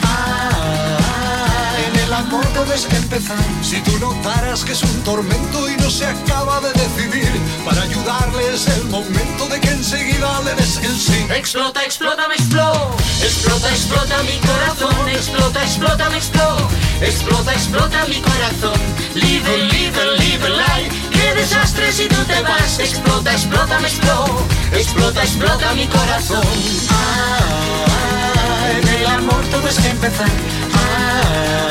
[2.18, 3.38] Ah, amor todo es empezar.
[3.62, 7.30] Si tú notaras que es un tormento y no se acaba de decidir,
[7.64, 11.26] para ayudarle es el momento de que enseguida le des el sí.
[11.30, 12.90] Explota, explota, me explota.
[13.22, 15.08] Explota, explota mi corazón.
[15.08, 16.68] Explota, explota, me explota.
[17.00, 18.80] Explota, explota mi corazón.
[19.14, 20.90] Live, live, live life.
[21.12, 22.80] Qué desastre si tú te vas.
[22.80, 24.32] Explota, explota, me explota.
[24.72, 26.42] Explota, explota mi corazón.
[26.90, 30.28] Ah, en el amor todo es empezar.
[30.74, 31.67] Ah,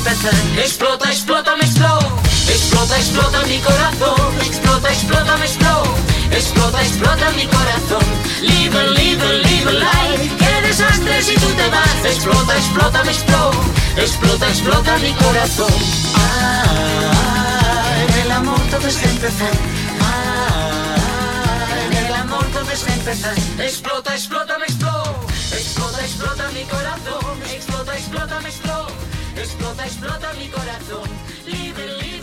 [0.00, 2.06] Explota, explota, me explota.
[2.48, 4.34] Explota, explota mi corazón.
[4.40, 5.90] Explota, explota, me explota.
[6.32, 8.04] Explota, explota mi corazón.
[8.40, 10.36] Live, live, live life.
[10.38, 12.04] Qué desastre si tú te vas.
[12.04, 13.58] Explota, explota, me explota.
[13.96, 15.72] Explota, explota mi corazón.
[16.14, 19.52] Ah, en el amor todo es empezar.
[20.00, 20.96] Ah,
[21.86, 23.34] en el amor todo empezar.
[23.58, 25.14] Explota, explota, me explota.
[25.52, 27.42] Explota, explota mi corazón.
[27.52, 28.99] Explota, explota, me explota.
[29.36, 31.08] Explota, explota mi corazón.
[31.46, 32.19] Live, live,